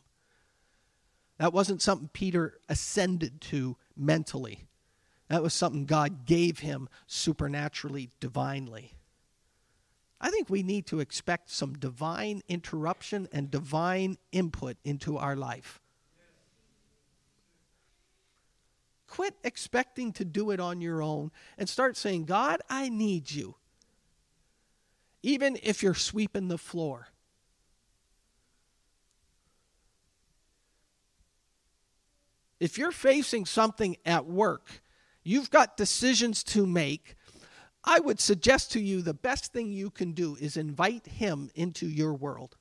That 1.38 1.54
wasn't 1.54 1.82
something 1.82 2.10
Peter 2.12 2.60
assented 2.70 3.42
to 3.42 3.78
mentally. 3.96 4.68
That 5.30 5.44
was 5.44 5.54
something 5.54 5.86
God 5.86 6.26
gave 6.26 6.60
him 6.60 6.88
supernaturally, 7.08 8.12
divinely. 8.20 8.94
I 10.20 10.30
think 10.30 10.50
we 10.50 10.64
need 10.64 10.86
to 10.88 11.00
expect 11.00 11.50
some 11.50 11.74
divine 11.74 12.42
interruption 12.48 13.28
and 13.32 13.52
divine 13.52 14.18
input 14.32 14.78
into 14.84 15.18
our 15.18 15.36
life. 15.36 15.82
Quit 19.08 19.36
expecting 19.44 20.12
to 20.14 20.26
do 20.26 20.52
it 20.52 20.60
on 20.60 20.82
your 20.82 21.02
own 21.02 21.32
and 21.58 21.70
start 21.70 21.96
saying, 21.96 22.26
God, 22.26 22.62
I 22.70 22.90
need 22.90 23.32
you. 23.32 23.56
Even 25.22 25.58
if 25.64 25.84
you're 25.84 25.94
sweeping 25.94 26.48
the 26.48 26.58
floor. 26.58 27.08
If 32.60 32.78
you're 32.78 32.92
facing 32.92 33.46
something 33.46 33.98
at 34.06 34.26
work, 34.26 34.82
you've 35.24 35.50
got 35.50 35.78
decisions 35.78 36.44
to 36.44 36.66
make 36.66 37.15
I 37.86 38.00
would 38.00 38.20
suggest 38.20 38.72
to 38.72 38.80
you 38.80 39.02
the 39.02 39.14
best 39.14 39.54
thing 39.54 39.72
you 39.72 39.92
can 39.92 40.14
do 40.14 40.36
is 40.40 40.58
invite 40.58 41.06
him 41.06 41.52
into 41.54 41.88
your 41.88 42.14
world. 42.14 42.58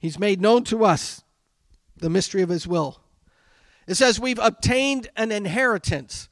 He's 0.00 0.18
made 0.18 0.40
known 0.40 0.64
to 0.64 0.84
us 0.84 1.22
the 1.96 2.10
mystery 2.10 2.42
of 2.42 2.48
his 2.48 2.66
will. 2.66 3.00
It 3.86 3.94
says 3.94 4.18
we've 4.18 4.38
obtained 4.40 5.08
an 5.16 5.30
inheritance. 5.30 6.28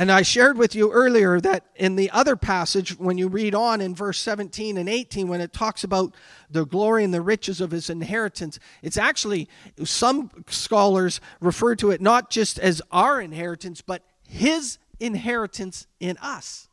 And 0.00 0.12
I 0.12 0.22
shared 0.22 0.56
with 0.56 0.76
you 0.76 0.92
earlier 0.92 1.40
that 1.40 1.64
in 1.74 1.96
the 1.96 2.08
other 2.10 2.36
passage, 2.36 2.96
when 2.98 3.18
you 3.18 3.26
read 3.26 3.52
on 3.52 3.80
in 3.80 3.96
verse 3.96 4.18
17 4.20 4.76
and 4.76 4.88
18, 4.88 5.26
when 5.26 5.40
it 5.40 5.52
talks 5.52 5.82
about 5.82 6.14
the 6.48 6.64
glory 6.64 7.02
and 7.02 7.12
the 7.12 7.20
riches 7.20 7.60
of 7.60 7.72
his 7.72 7.90
inheritance, 7.90 8.60
it's 8.80 8.96
actually, 8.96 9.48
some 9.82 10.30
scholars 10.48 11.20
refer 11.40 11.74
to 11.76 11.90
it 11.90 12.00
not 12.00 12.30
just 12.30 12.60
as 12.60 12.80
our 12.92 13.20
inheritance, 13.20 13.80
but 13.80 14.04
his 14.28 14.78
inheritance 15.00 15.88
in 15.98 16.16
us. 16.18 16.67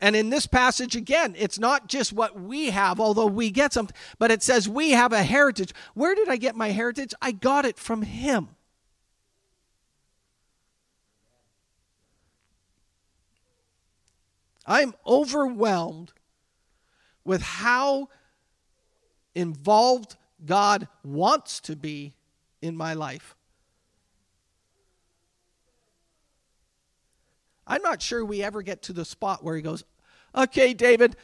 And 0.00 0.14
in 0.14 0.30
this 0.30 0.46
passage, 0.46 0.94
again, 0.94 1.34
it's 1.36 1.58
not 1.58 1.88
just 1.88 2.12
what 2.12 2.40
we 2.40 2.70
have, 2.70 3.00
although 3.00 3.26
we 3.26 3.50
get 3.50 3.72
something, 3.72 3.96
but 4.18 4.30
it 4.30 4.42
says 4.42 4.68
we 4.68 4.92
have 4.92 5.12
a 5.12 5.24
heritage. 5.24 5.72
Where 5.94 6.14
did 6.14 6.28
I 6.28 6.36
get 6.36 6.54
my 6.54 6.68
heritage? 6.68 7.14
I 7.20 7.32
got 7.32 7.64
it 7.64 7.78
from 7.78 8.02
Him. 8.02 8.50
I'm 14.66 14.94
overwhelmed 15.06 16.12
with 17.24 17.42
how 17.42 18.08
involved 19.34 20.16
God 20.44 20.88
wants 21.02 21.58
to 21.60 21.74
be 21.74 22.14
in 22.60 22.76
my 22.76 22.92
life. 22.92 23.34
I'm 27.68 27.82
not 27.82 28.02
sure 28.02 28.24
we 28.24 28.42
ever 28.42 28.62
get 28.62 28.82
to 28.82 28.92
the 28.92 29.04
spot 29.04 29.44
where 29.44 29.54
he 29.54 29.62
goes, 29.62 29.84
Okay, 30.34 30.74
David, 30.74 31.16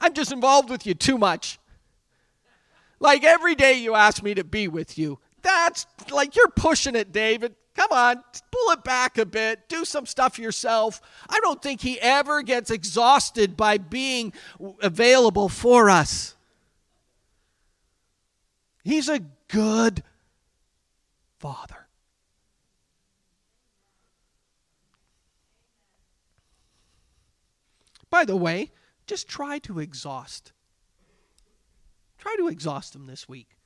I'm 0.00 0.12
just 0.12 0.30
involved 0.30 0.70
with 0.70 0.86
you 0.86 0.94
too 0.94 1.18
much. 1.18 1.58
Like 3.00 3.24
every 3.24 3.54
day 3.54 3.74
you 3.74 3.94
ask 3.94 4.22
me 4.22 4.34
to 4.34 4.44
be 4.44 4.68
with 4.68 4.96
you. 4.96 5.18
That's 5.42 5.86
like 6.12 6.36
you're 6.36 6.48
pushing 6.48 6.94
it, 6.94 7.10
David. 7.10 7.56
Come 7.74 7.90
on, 7.90 8.22
pull 8.50 8.72
it 8.72 8.84
back 8.84 9.16
a 9.18 9.24
bit. 9.24 9.68
Do 9.68 9.84
some 9.84 10.06
stuff 10.06 10.38
yourself. 10.38 11.00
I 11.28 11.40
don't 11.40 11.60
think 11.60 11.80
he 11.80 11.98
ever 12.00 12.42
gets 12.42 12.70
exhausted 12.70 13.56
by 13.56 13.78
being 13.78 14.32
available 14.82 15.48
for 15.48 15.88
us. 15.88 16.36
He's 18.84 19.08
a 19.08 19.20
good 19.48 20.02
father. 21.38 21.81
By 28.12 28.26
the 28.26 28.36
way, 28.36 28.70
just 29.06 29.26
try 29.26 29.58
to 29.60 29.78
exhaust. 29.78 30.52
Try 32.18 32.36
to 32.36 32.48
exhaust 32.48 32.92
them 32.92 33.06
this 33.06 33.26
week. 33.26 33.56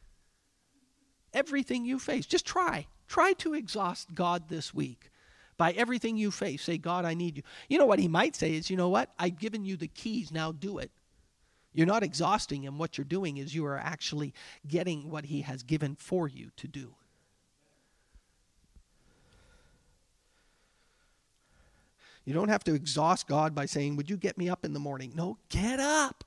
Everything 1.35 1.85
you 1.85 1.98
face, 1.98 2.26
just 2.26 2.46
try. 2.46 2.87
Try 3.09 3.32
to 3.38 3.54
exhaust 3.54 4.14
God 4.14 4.48
this 4.48 4.72
week 4.72 5.11
by 5.56 5.72
everything 5.72 6.16
you 6.16 6.30
face. 6.30 6.62
Say, 6.62 6.78
God, 6.78 7.04
I 7.04 7.14
need 7.14 7.38
you. 7.38 7.42
You 7.68 7.78
know 7.78 7.87
what 7.87 7.98
he 7.98 8.06
might 8.06 8.37
say 8.37 8.54
is, 8.54 8.70
you 8.70 8.76
know 8.76 8.88
what? 8.88 9.11
I've 9.18 9.40
given 9.40 9.64
you 9.64 9.76
the 9.76 9.88
keys, 9.88 10.30
now 10.30 10.52
do 10.52 10.78
it. 10.78 10.92
You're 11.72 11.85
not 11.85 12.04
exhausting 12.04 12.62
him. 12.62 12.78
What 12.78 12.96
you're 12.96 13.04
doing 13.04 13.38
is 13.38 13.52
you 13.52 13.66
are 13.66 13.76
actually 13.76 14.32
getting 14.68 15.11
what 15.11 15.24
he 15.24 15.40
has 15.40 15.64
given 15.64 15.96
for 15.96 16.28
you 16.28 16.50
to 16.56 16.68
do. 16.68 16.94
You 22.26 22.34
don't 22.34 22.48
have 22.48 22.64
to 22.64 22.74
exhaust 22.74 23.28
God 23.28 23.54
by 23.54 23.66
saying, 23.66 23.96
Would 23.96 24.10
you 24.10 24.16
get 24.16 24.36
me 24.36 24.48
up 24.48 24.64
in 24.64 24.72
the 24.72 24.80
morning? 24.80 25.12
No, 25.14 25.38
get 25.48 25.80
up. 25.80 26.24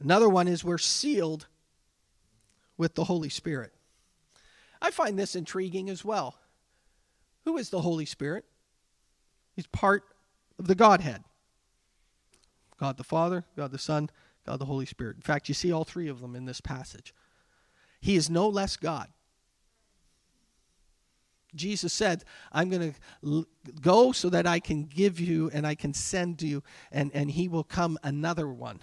Another 0.00 0.28
one 0.28 0.46
is 0.46 0.62
we're 0.62 0.78
sealed 0.78 1.48
with 2.76 2.94
the 2.94 3.02
Holy 3.02 3.28
Spirit. 3.28 3.72
I 4.80 4.92
find 4.92 5.18
this 5.18 5.34
intriguing 5.34 5.90
as 5.90 6.04
well. 6.04 6.36
Who 7.44 7.56
is 7.58 7.70
the 7.70 7.80
Holy 7.80 8.06
Spirit? 8.06 8.44
He's 9.56 9.66
part 9.66 10.04
of 10.56 10.68
the 10.68 10.76
Godhead 10.76 11.24
God 12.78 12.96
the 12.96 13.02
Father, 13.02 13.44
God 13.56 13.72
the 13.72 13.78
Son, 13.78 14.08
God 14.48 14.58
the 14.58 14.64
Holy 14.64 14.86
Spirit. 14.86 15.16
In 15.16 15.22
fact, 15.22 15.48
you 15.48 15.54
see 15.54 15.72
all 15.72 15.84
three 15.84 16.08
of 16.08 16.20
them 16.20 16.34
in 16.34 16.46
this 16.46 16.60
passage. 16.60 17.14
He 18.00 18.16
is 18.16 18.30
no 18.30 18.48
less 18.48 18.76
God. 18.76 19.08
Jesus 21.54 21.92
said, 21.92 22.24
I'm 22.52 22.68
going 22.68 22.94
to 23.22 23.46
go 23.80 24.12
so 24.12 24.30
that 24.30 24.46
I 24.46 24.60
can 24.60 24.84
give 24.84 25.18
you 25.18 25.50
and 25.52 25.66
I 25.66 25.74
can 25.74 25.94
send 25.94 26.42
you, 26.42 26.62
and, 26.92 27.10
and 27.14 27.30
he 27.30 27.48
will 27.48 27.64
come 27.64 27.98
another 28.02 28.48
one 28.48 28.80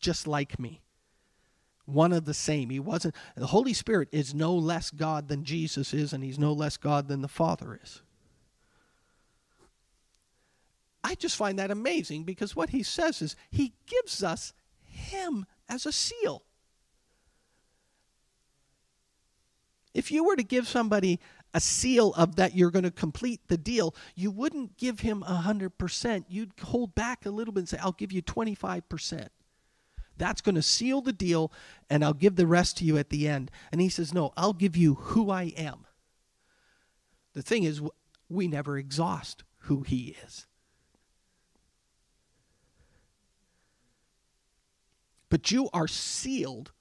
just 0.00 0.26
like 0.26 0.58
me. 0.58 0.80
One 1.86 2.12
of 2.12 2.24
the 2.24 2.34
same. 2.34 2.70
He 2.70 2.80
wasn't, 2.80 3.14
the 3.36 3.46
Holy 3.46 3.72
Spirit 3.72 4.08
is 4.12 4.34
no 4.34 4.54
less 4.54 4.90
God 4.90 5.28
than 5.28 5.44
Jesus 5.44 5.92
is, 5.94 6.12
and 6.12 6.22
he's 6.22 6.38
no 6.38 6.52
less 6.52 6.76
God 6.76 7.08
than 7.08 7.22
the 7.22 7.28
Father 7.28 7.78
is. 7.82 8.02
I 11.02 11.14
just 11.14 11.36
find 11.36 11.58
that 11.58 11.70
amazing 11.70 12.24
because 12.24 12.54
what 12.54 12.70
he 12.70 12.82
says 12.82 13.22
is 13.22 13.34
he 13.50 13.72
gives 13.86 14.22
us 14.22 14.52
him 14.90 15.46
as 15.68 15.86
a 15.86 15.92
seal. 15.92 16.44
If 19.94 20.12
you 20.12 20.24
were 20.24 20.36
to 20.36 20.42
give 20.42 20.68
somebody 20.68 21.18
a 21.52 21.60
seal 21.60 22.12
of 22.14 22.36
that 22.36 22.54
you're 22.54 22.70
going 22.70 22.84
to 22.84 22.90
complete 22.90 23.40
the 23.48 23.56
deal, 23.56 23.94
you 24.14 24.30
wouldn't 24.30 24.76
give 24.76 25.00
him 25.00 25.24
100%. 25.26 26.24
You'd 26.28 26.52
hold 26.62 26.94
back 26.94 27.26
a 27.26 27.30
little 27.30 27.52
bit 27.52 27.60
and 27.60 27.68
say, 27.68 27.78
I'll 27.80 27.92
give 27.92 28.12
you 28.12 28.22
25%. 28.22 29.28
That's 30.16 30.42
going 30.42 30.54
to 30.54 30.62
seal 30.62 31.00
the 31.00 31.14
deal, 31.14 31.50
and 31.88 32.04
I'll 32.04 32.12
give 32.12 32.36
the 32.36 32.46
rest 32.46 32.76
to 32.78 32.84
you 32.84 32.98
at 32.98 33.08
the 33.08 33.26
end. 33.26 33.50
And 33.72 33.80
he 33.80 33.88
says, 33.88 34.12
No, 34.12 34.32
I'll 34.36 34.52
give 34.52 34.76
you 34.76 34.94
who 34.94 35.30
I 35.30 35.44
am. 35.56 35.86
The 37.32 37.42
thing 37.42 37.62
is, 37.62 37.80
we 38.28 38.46
never 38.46 38.76
exhaust 38.76 39.44
who 39.60 39.80
he 39.80 40.14
is. 40.24 40.46
But 45.30 45.50
you 45.50 45.70
are 45.72 45.88
sealed. 45.88 46.72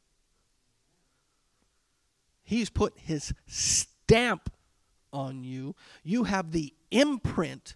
He's 2.44 2.70
put 2.70 2.98
his 2.98 3.34
stamp 3.46 4.52
on 5.14 5.44
you. 5.44 5.76
You 6.04 6.26
have 6.26 6.52
the 6.52 6.74
imprint 6.92 7.76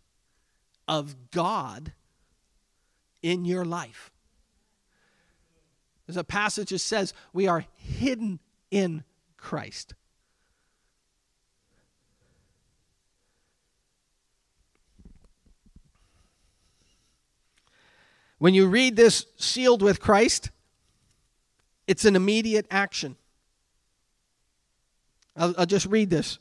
of 0.88 1.32
God 1.32 1.94
in 3.22 3.46
your 3.46 3.64
life. 3.64 4.12
There's 6.06 6.18
a 6.18 6.24
passage 6.24 6.72
that 6.72 6.80
says 6.80 7.14
we 7.32 7.48
are 7.48 7.66
hidden 7.76 8.40
in 8.72 9.04
Christ. 9.38 9.94
When 18.40 18.54
you 18.54 18.68
read 18.68 18.98
this 18.98 19.26
sealed 19.38 19.82
with 19.82 20.02
Christ, 20.02 20.50
it's 21.88 22.06
an 22.06 22.16
immediate 22.16 22.66
action. 22.72 23.16
I'll, 25.36 25.54
I'll 25.58 25.66
just 25.66 25.88
read 25.88 26.10
this. 26.10 26.40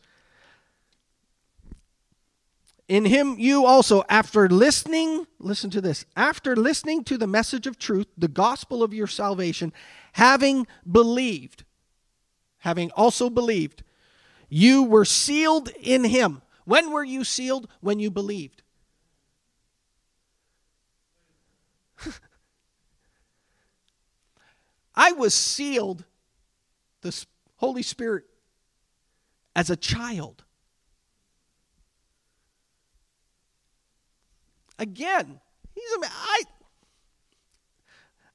In 2.88 3.04
him 3.04 3.36
you 3.38 3.64
also, 3.64 4.04
after 4.08 4.48
listening, 4.48 5.26
listen 5.38 5.70
to 5.70 5.80
this, 5.80 6.04
after 6.14 6.54
listening 6.54 7.04
to 7.04 7.16
the 7.16 7.26
message 7.26 7.66
of 7.66 7.78
truth, 7.78 8.06
the 8.18 8.28
gospel 8.28 8.82
of 8.82 8.92
your 8.92 9.06
salvation, 9.06 9.72
having 10.12 10.66
believed, 10.90 11.64
having 12.58 12.90
also 12.90 13.30
believed, 13.30 13.82
you 14.48 14.82
were 14.82 15.06
sealed 15.06 15.70
in 15.80 16.04
him. 16.04 16.42
When 16.64 16.90
were 16.90 17.04
you 17.04 17.24
sealed? 17.24 17.68
When 17.80 17.98
you 17.98 18.10
believed. 18.10 18.62
I 24.94 25.12
was 25.12 25.34
sealed, 25.34 26.04
the 27.00 27.24
Holy 27.56 27.82
Spirit, 27.82 28.24
as 29.54 29.70
a 29.70 29.76
child. 29.76 30.44
Again, 34.78 35.40
he's 35.74 35.92
a 35.96 36.00
man. 36.00 36.10
I, 36.12 36.42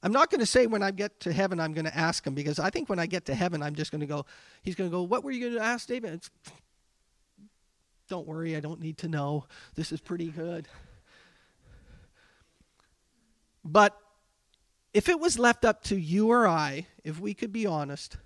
I'm 0.03 0.11
not 0.11 0.29
going 0.29 0.39
to 0.39 0.45
say 0.45 0.67
when 0.67 0.83
I 0.83 0.91
get 0.91 1.19
to 1.21 1.33
heaven 1.33 1.59
I'm 1.59 1.73
going 1.73 1.85
to 1.85 1.97
ask 1.97 2.25
him 2.25 2.33
because 2.33 2.59
I 2.59 2.69
think 2.69 2.87
when 2.87 2.99
I 2.99 3.07
get 3.07 3.25
to 3.25 3.35
heaven 3.35 3.63
I'm 3.63 3.75
just 3.75 3.91
going 3.91 4.01
to 4.01 4.07
go 4.07 4.25
he's 4.61 4.75
going 4.75 4.89
to 4.89 4.95
go 4.95 5.01
what 5.01 5.23
were 5.23 5.31
you 5.31 5.41
going 5.41 5.53
to 5.53 5.63
ask 5.63 5.87
David? 5.87 6.13
It's, 6.13 6.29
don't 8.07 8.25
worry, 8.25 8.55
I 8.55 8.61
don't 8.61 8.79
need 8.79 8.99
to 8.99 9.09
know. 9.09 9.45
This 9.75 9.91
is 9.91 9.99
pretty 9.99 10.29
good. 10.29 10.67
But 13.65 13.99
if 14.93 15.09
it 15.09 15.19
was 15.19 15.37
left 15.37 15.65
up 15.65 15.83
to 15.83 15.95
you 15.95 16.29
or 16.29 16.47
I, 16.47 16.87
if 17.03 17.19
we 17.19 17.33
could 17.33 17.51
be 17.51 17.65
honest, 17.65 18.17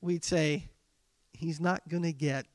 we'd 0.00 0.24
say 0.24 0.70
he's 1.32 1.60
not 1.60 1.88
going 1.88 2.02
to 2.02 2.12
get 2.12 2.46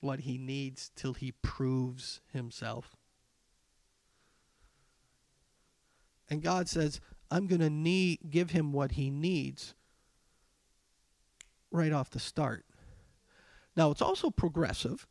what 0.00 0.20
he 0.20 0.38
needs 0.38 0.90
till 0.94 1.14
he 1.14 1.32
proves 1.32 2.20
himself. 2.32 2.96
And 6.28 6.42
God 6.42 6.68
says, 6.68 7.00
I'm 7.30 7.46
going 7.46 7.60
to 7.60 8.16
give 8.28 8.50
him 8.50 8.72
what 8.72 8.92
he 8.92 9.10
needs 9.10 9.74
right 11.70 11.92
off 11.92 12.10
the 12.10 12.18
start. 12.18 12.64
Now, 13.76 13.90
it's 13.90 14.02
also 14.02 14.30
progressive 14.30 15.06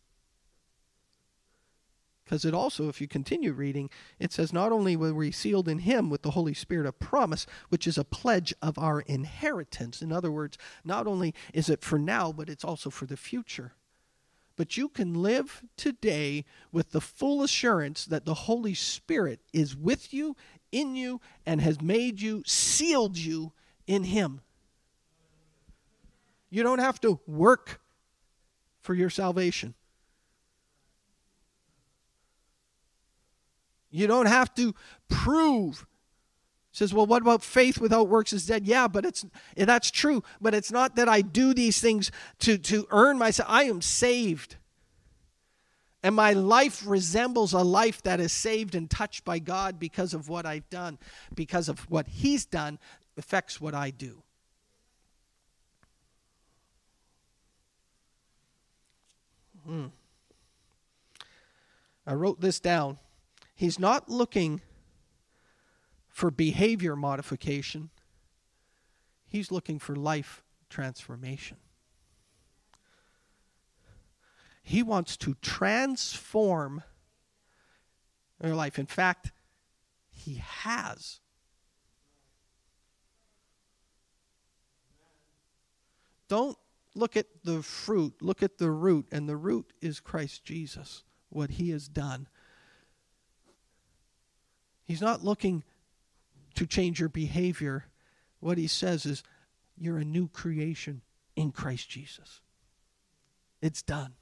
because 2.26 2.44
it 2.44 2.56
also, 2.56 2.90
if 2.90 3.00
you 3.00 3.08
continue 3.08 3.54
reading, 3.54 3.90
it 4.20 4.34
says, 4.34 4.52
Not 4.52 4.72
only 4.72 4.96
were 4.96 5.14
we 5.14 5.32
sealed 5.32 5.70
in 5.70 5.80
him 5.80 6.10
with 6.10 6.24
the 6.24 6.32
Holy 6.32 6.56
Spirit 6.56 6.88
of 6.88 7.00
promise, 7.00 7.46
which 7.70 7.86
is 7.86 8.00
a 8.00 8.04
pledge 8.04 8.54
of 8.64 8.80
our 8.80 9.02
inheritance. 9.02 10.02
In 10.02 10.12
other 10.12 10.32
words, 10.32 10.58
not 10.84 11.06
only 11.06 11.36
is 11.54 11.70
it 11.70 11.84
for 11.84 12.00
now, 12.00 12.32
but 12.32 12.50
it's 12.50 12.64
also 12.64 12.90
for 12.90 13.06
the 13.06 13.16
future. 13.16 13.74
But 14.56 14.76
you 14.76 14.90
can 14.90 15.22
live 15.22 15.64
today 15.78 16.46
with 16.72 16.92
the 16.92 17.02
full 17.02 17.44
assurance 17.44 18.06
that 18.06 18.26
the 18.26 18.34
Holy 18.34 18.74
Spirit 18.74 19.42
is 19.54 19.76
with 19.76 20.12
you 20.12 20.36
in 20.72 20.96
you 20.96 21.22
and 21.46 21.62
has 21.62 21.80
made 21.80 22.22
you, 22.22 22.42
sealed 22.46 23.18
you 23.18 23.52
in 23.86 24.06
Him. 24.06 24.42
You 26.50 26.64
don't 26.64 26.80
have 26.80 27.00
to 27.02 27.20
work 27.28 27.82
for 28.80 28.96
your 28.96 29.10
salvation. 29.12 29.76
You 33.96 34.08
don't 34.08 34.26
have 34.26 34.54
to 34.56 34.76
prove. 35.08 35.86
says, 36.74 36.94
well, 36.94 37.06
what 37.06 37.22
about 37.22 37.42
faith 37.42 37.80
without 37.80 38.10
works 38.10 38.34
is 38.34 38.46
dead? 38.46 38.68
Yeah, 38.68 38.90
but 38.90 39.06
it's 39.06 39.26
that's 39.56 39.90
true. 39.90 40.22
But 40.42 40.54
it's 40.54 40.70
not 40.70 40.98
that 40.98 41.08
I 41.08 41.22
do 41.22 41.54
these 41.54 41.80
things 41.80 42.12
to, 42.40 42.58
to 42.58 42.86
earn 42.92 43.18
myself. 43.18 43.50
I 43.50 43.64
am 43.64 43.82
saved. 43.82 44.58
And 46.04 46.14
my 46.14 46.34
life 46.34 46.84
resembles 46.86 47.54
a 47.54 47.64
life 47.64 48.04
that 48.04 48.20
is 48.20 48.34
saved 48.34 48.76
and 48.76 48.90
touched 48.90 49.24
by 49.24 49.40
God 49.40 49.80
because 49.80 50.14
of 50.14 50.28
what 50.28 50.46
I've 50.46 50.70
done, 50.70 51.00
because 51.34 51.70
of 51.70 51.80
what 51.90 52.10
He's 52.10 52.46
done 52.46 52.80
affects 53.18 53.62
what 53.62 53.74
I 53.74 53.92
do. 53.92 54.22
Hmm. 59.66 59.86
I 62.06 62.14
wrote 62.14 62.42
this 62.42 62.60
down. 62.60 63.00
He's 63.56 63.80
not 63.80 64.10
looking 64.10 64.62
for 66.10 66.30
behavior 66.30 66.96
modification, 66.96 67.90
he's 69.26 69.52
looking 69.52 69.80
for 69.80 69.96
life 69.96 70.44
transformation. 70.70 71.58
He 74.62 74.82
wants 74.82 75.16
to 75.18 75.36
transform 75.44 76.82
your 78.42 78.56
life. 78.56 78.80
In 78.80 78.88
fact, 78.88 79.32
He 80.10 80.42
has. 80.44 81.20
Don't 86.28 86.58
look 86.96 87.16
at 87.16 87.28
the 87.44 87.62
fruit, 87.62 88.16
look 88.22 88.42
at 88.42 88.58
the 88.58 88.72
root, 88.72 89.08
and 89.12 89.30
the 89.30 89.38
root 89.38 89.72
is 89.82 90.00
Christ 90.00 90.44
Jesus, 90.44 91.04
what 91.30 91.52
He 91.52 91.70
has 91.70 91.88
done. 91.88 92.28
He's 94.86 95.02
not 95.02 95.24
looking 95.24 95.64
to 96.54 96.66
change 96.66 97.00
your 97.00 97.10
behavior. 97.10 97.86
What 98.40 98.58
He 98.58 98.68
says 98.68 99.06
is, 99.06 99.24
you're 99.78 99.98
a 99.98 100.06
new 100.06 100.28
creation 100.30 101.02
in 101.36 101.52
Christ 101.52 101.90
Jesus. 101.90 102.40
It's 103.62 103.82
done. 103.82 104.14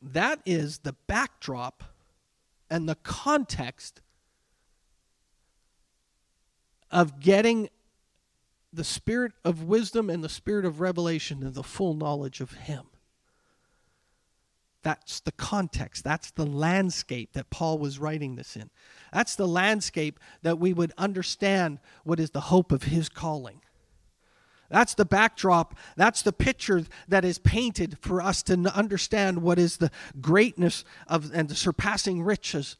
That 0.00 0.40
is 0.46 0.78
the 0.78 0.94
backdrop 1.06 1.82
and 2.70 2.88
the 2.88 2.94
context 2.96 4.02
of 6.90 7.18
getting 7.18 7.68
the 8.72 8.84
spirit 8.84 9.32
of 9.44 9.64
wisdom 9.64 10.10
and 10.10 10.22
the 10.22 10.28
spirit 10.28 10.64
of 10.64 10.80
revelation 10.80 11.42
and 11.42 11.54
the 11.54 11.62
full 11.62 11.94
knowledge 11.94 12.40
of 12.40 12.52
Him. 12.52 12.86
That's 14.86 15.18
the 15.18 15.32
context. 15.32 16.04
That's 16.04 16.30
the 16.30 16.46
landscape 16.46 17.32
that 17.32 17.50
Paul 17.50 17.78
was 17.78 17.98
writing 17.98 18.36
this 18.36 18.54
in. 18.54 18.70
That's 19.12 19.34
the 19.34 19.48
landscape 19.48 20.20
that 20.42 20.60
we 20.60 20.72
would 20.72 20.92
understand 20.96 21.80
what 22.04 22.20
is 22.20 22.30
the 22.30 22.42
hope 22.42 22.70
of 22.70 22.84
his 22.84 23.08
calling. 23.08 23.62
That's 24.70 24.94
the 24.94 25.04
backdrop. 25.04 25.76
That's 25.96 26.22
the 26.22 26.32
picture 26.32 26.84
that 27.08 27.24
is 27.24 27.40
painted 27.40 27.98
for 28.00 28.22
us 28.22 28.44
to 28.44 28.54
understand 28.76 29.42
what 29.42 29.58
is 29.58 29.78
the 29.78 29.90
greatness 30.20 30.84
of 31.08 31.32
and 31.34 31.48
the 31.48 31.56
surpassing 31.56 32.22
riches, 32.22 32.76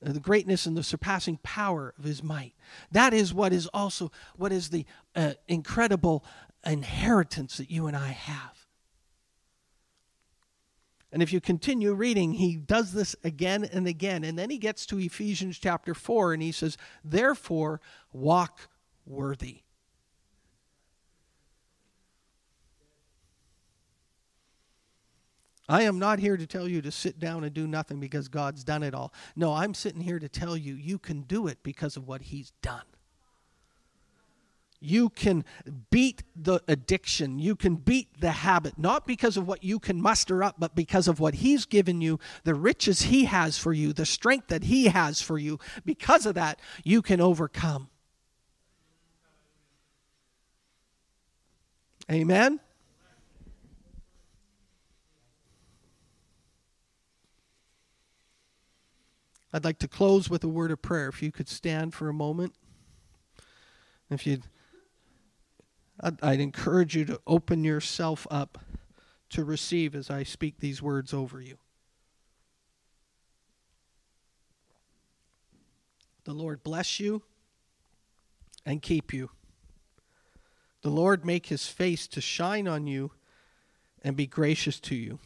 the 0.00 0.20
greatness 0.20 0.64
and 0.64 0.74
the 0.74 0.82
surpassing 0.82 1.38
power 1.42 1.92
of 1.98 2.04
his 2.04 2.22
might. 2.22 2.54
That 2.92 3.12
is 3.12 3.34
what 3.34 3.52
is 3.52 3.66
also 3.74 4.10
what 4.36 4.52
is 4.52 4.70
the 4.70 4.86
uh, 5.14 5.34
incredible 5.48 6.24
inheritance 6.64 7.58
that 7.58 7.70
you 7.70 7.88
and 7.88 7.94
I 7.94 8.08
have. 8.08 8.57
And 11.10 11.22
if 11.22 11.32
you 11.32 11.40
continue 11.40 11.94
reading, 11.94 12.34
he 12.34 12.56
does 12.56 12.92
this 12.92 13.16
again 13.24 13.64
and 13.64 13.86
again. 13.86 14.24
And 14.24 14.38
then 14.38 14.50
he 14.50 14.58
gets 14.58 14.84
to 14.86 14.98
Ephesians 14.98 15.58
chapter 15.58 15.94
4 15.94 16.34
and 16.34 16.42
he 16.42 16.52
says, 16.52 16.76
Therefore, 17.02 17.80
walk 18.12 18.68
worthy. 19.06 19.62
I 25.68 25.82
am 25.82 25.98
not 25.98 26.18
here 26.18 26.36
to 26.36 26.46
tell 26.46 26.66
you 26.66 26.80
to 26.82 26.90
sit 26.90 27.18
down 27.18 27.44
and 27.44 27.52
do 27.52 27.66
nothing 27.66 28.00
because 28.00 28.28
God's 28.28 28.64
done 28.64 28.82
it 28.82 28.94
all. 28.94 29.12
No, 29.36 29.52
I'm 29.52 29.74
sitting 29.74 30.00
here 30.00 30.18
to 30.18 30.28
tell 30.28 30.56
you 30.56 30.74
you 30.74 30.98
can 30.98 31.22
do 31.22 31.46
it 31.46 31.58
because 31.62 31.96
of 31.96 32.08
what 32.08 32.22
He's 32.22 32.52
done. 32.62 32.84
You 34.80 35.10
can 35.10 35.44
beat 35.90 36.22
the 36.36 36.60
addiction. 36.68 37.38
You 37.40 37.56
can 37.56 37.76
beat 37.76 38.20
the 38.20 38.30
habit, 38.30 38.78
not 38.78 39.06
because 39.06 39.36
of 39.36 39.46
what 39.46 39.64
you 39.64 39.80
can 39.80 40.00
muster 40.00 40.44
up, 40.44 40.56
but 40.58 40.76
because 40.76 41.08
of 41.08 41.18
what 41.18 41.34
He's 41.34 41.66
given 41.66 42.00
you, 42.00 42.20
the 42.44 42.54
riches 42.54 43.02
He 43.02 43.24
has 43.24 43.58
for 43.58 43.72
you, 43.72 43.92
the 43.92 44.06
strength 44.06 44.48
that 44.48 44.64
He 44.64 44.86
has 44.86 45.20
for 45.20 45.36
you. 45.36 45.58
Because 45.84 46.26
of 46.26 46.36
that, 46.36 46.60
you 46.84 47.02
can 47.02 47.20
overcome. 47.20 47.88
Amen? 52.10 52.60
I'd 59.52 59.64
like 59.64 59.78
to 59.80 59.88
close 59.88 60.30
with 60.30 60.44
a 60.44 60.48
word 60.48 60.70
of 60.70 60.80
prayer. 60.82 61.08
If 61.08 61.22
you 61.22 61.32
could 61.32 61.48
stand 61.48 61.94
for 61.94 62.08
a 62.08 62.14
moment. 62.14 62.54
If 64.10 64.26
you'd 64.26 64.44
I'd, 66.00 66.22
I'd 66.22 66.40
encourage 66.40 66.96
you 66.96 67.04
to 67.06 67.20
open 67.26 67.64
yourself 67.64 68.26
up 68.30 68.58
to 69.30 69.44
receive 69.44 69.94
as 69.94 70.10
I 70.10 70.22
speak 70.22 70.58
these 70.58 70.80
words 70.80 71.12
over 71.12 71.40
you. 71.40 71.58
The 76.24 76.32
Lord 76.34 76.62
bless 76.62 77.00
you 77.00 77.22
and 78.64 78.82
keep 78.82 79.12
you. 79.12 79.30
The 80.82 80.90
Lord 80.90 81.24
make 81.24 81.46
his 81.46 81.66
face 81.66 82.06
to 82.08 82.20
shine 82.20 82.68
on 82.68 82.86
you 82.86 83.12
and 84.02 84.14
be 84.14 84.26
gracious 84.26 84.78
to 84.80 84.94
you. 84.94 85.18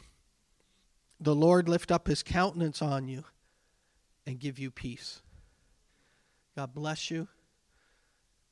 The 1.21 1.35
Lord 1.35 1.69
lift 1.69 1.93
up 1.93 2.09
his 2.09 2.23
countenance 2.23 2.81
on 2.81 3.09
you 3.09 3.25
and 4.27 4.39
give 4.41 4.59
you 4.59 4.71
peace. 4.71 5.23
God 6.57 6.75
bless 6.75 7.11
you. 7.11 7.29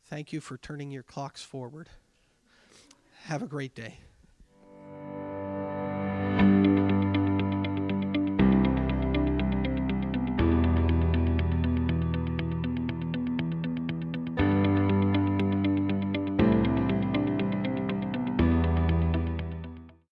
Thank 0.07 0.33
you 0.33 0.41
for 0.41 0.57
turning 0.57 0.91
your 0.91 1.03
clocks 1.03 1.43
forward. 1.43 1.89
Have 3.25 3.43
a 3.43 3.47
great 3.47 3.75
day. 3.75 3.99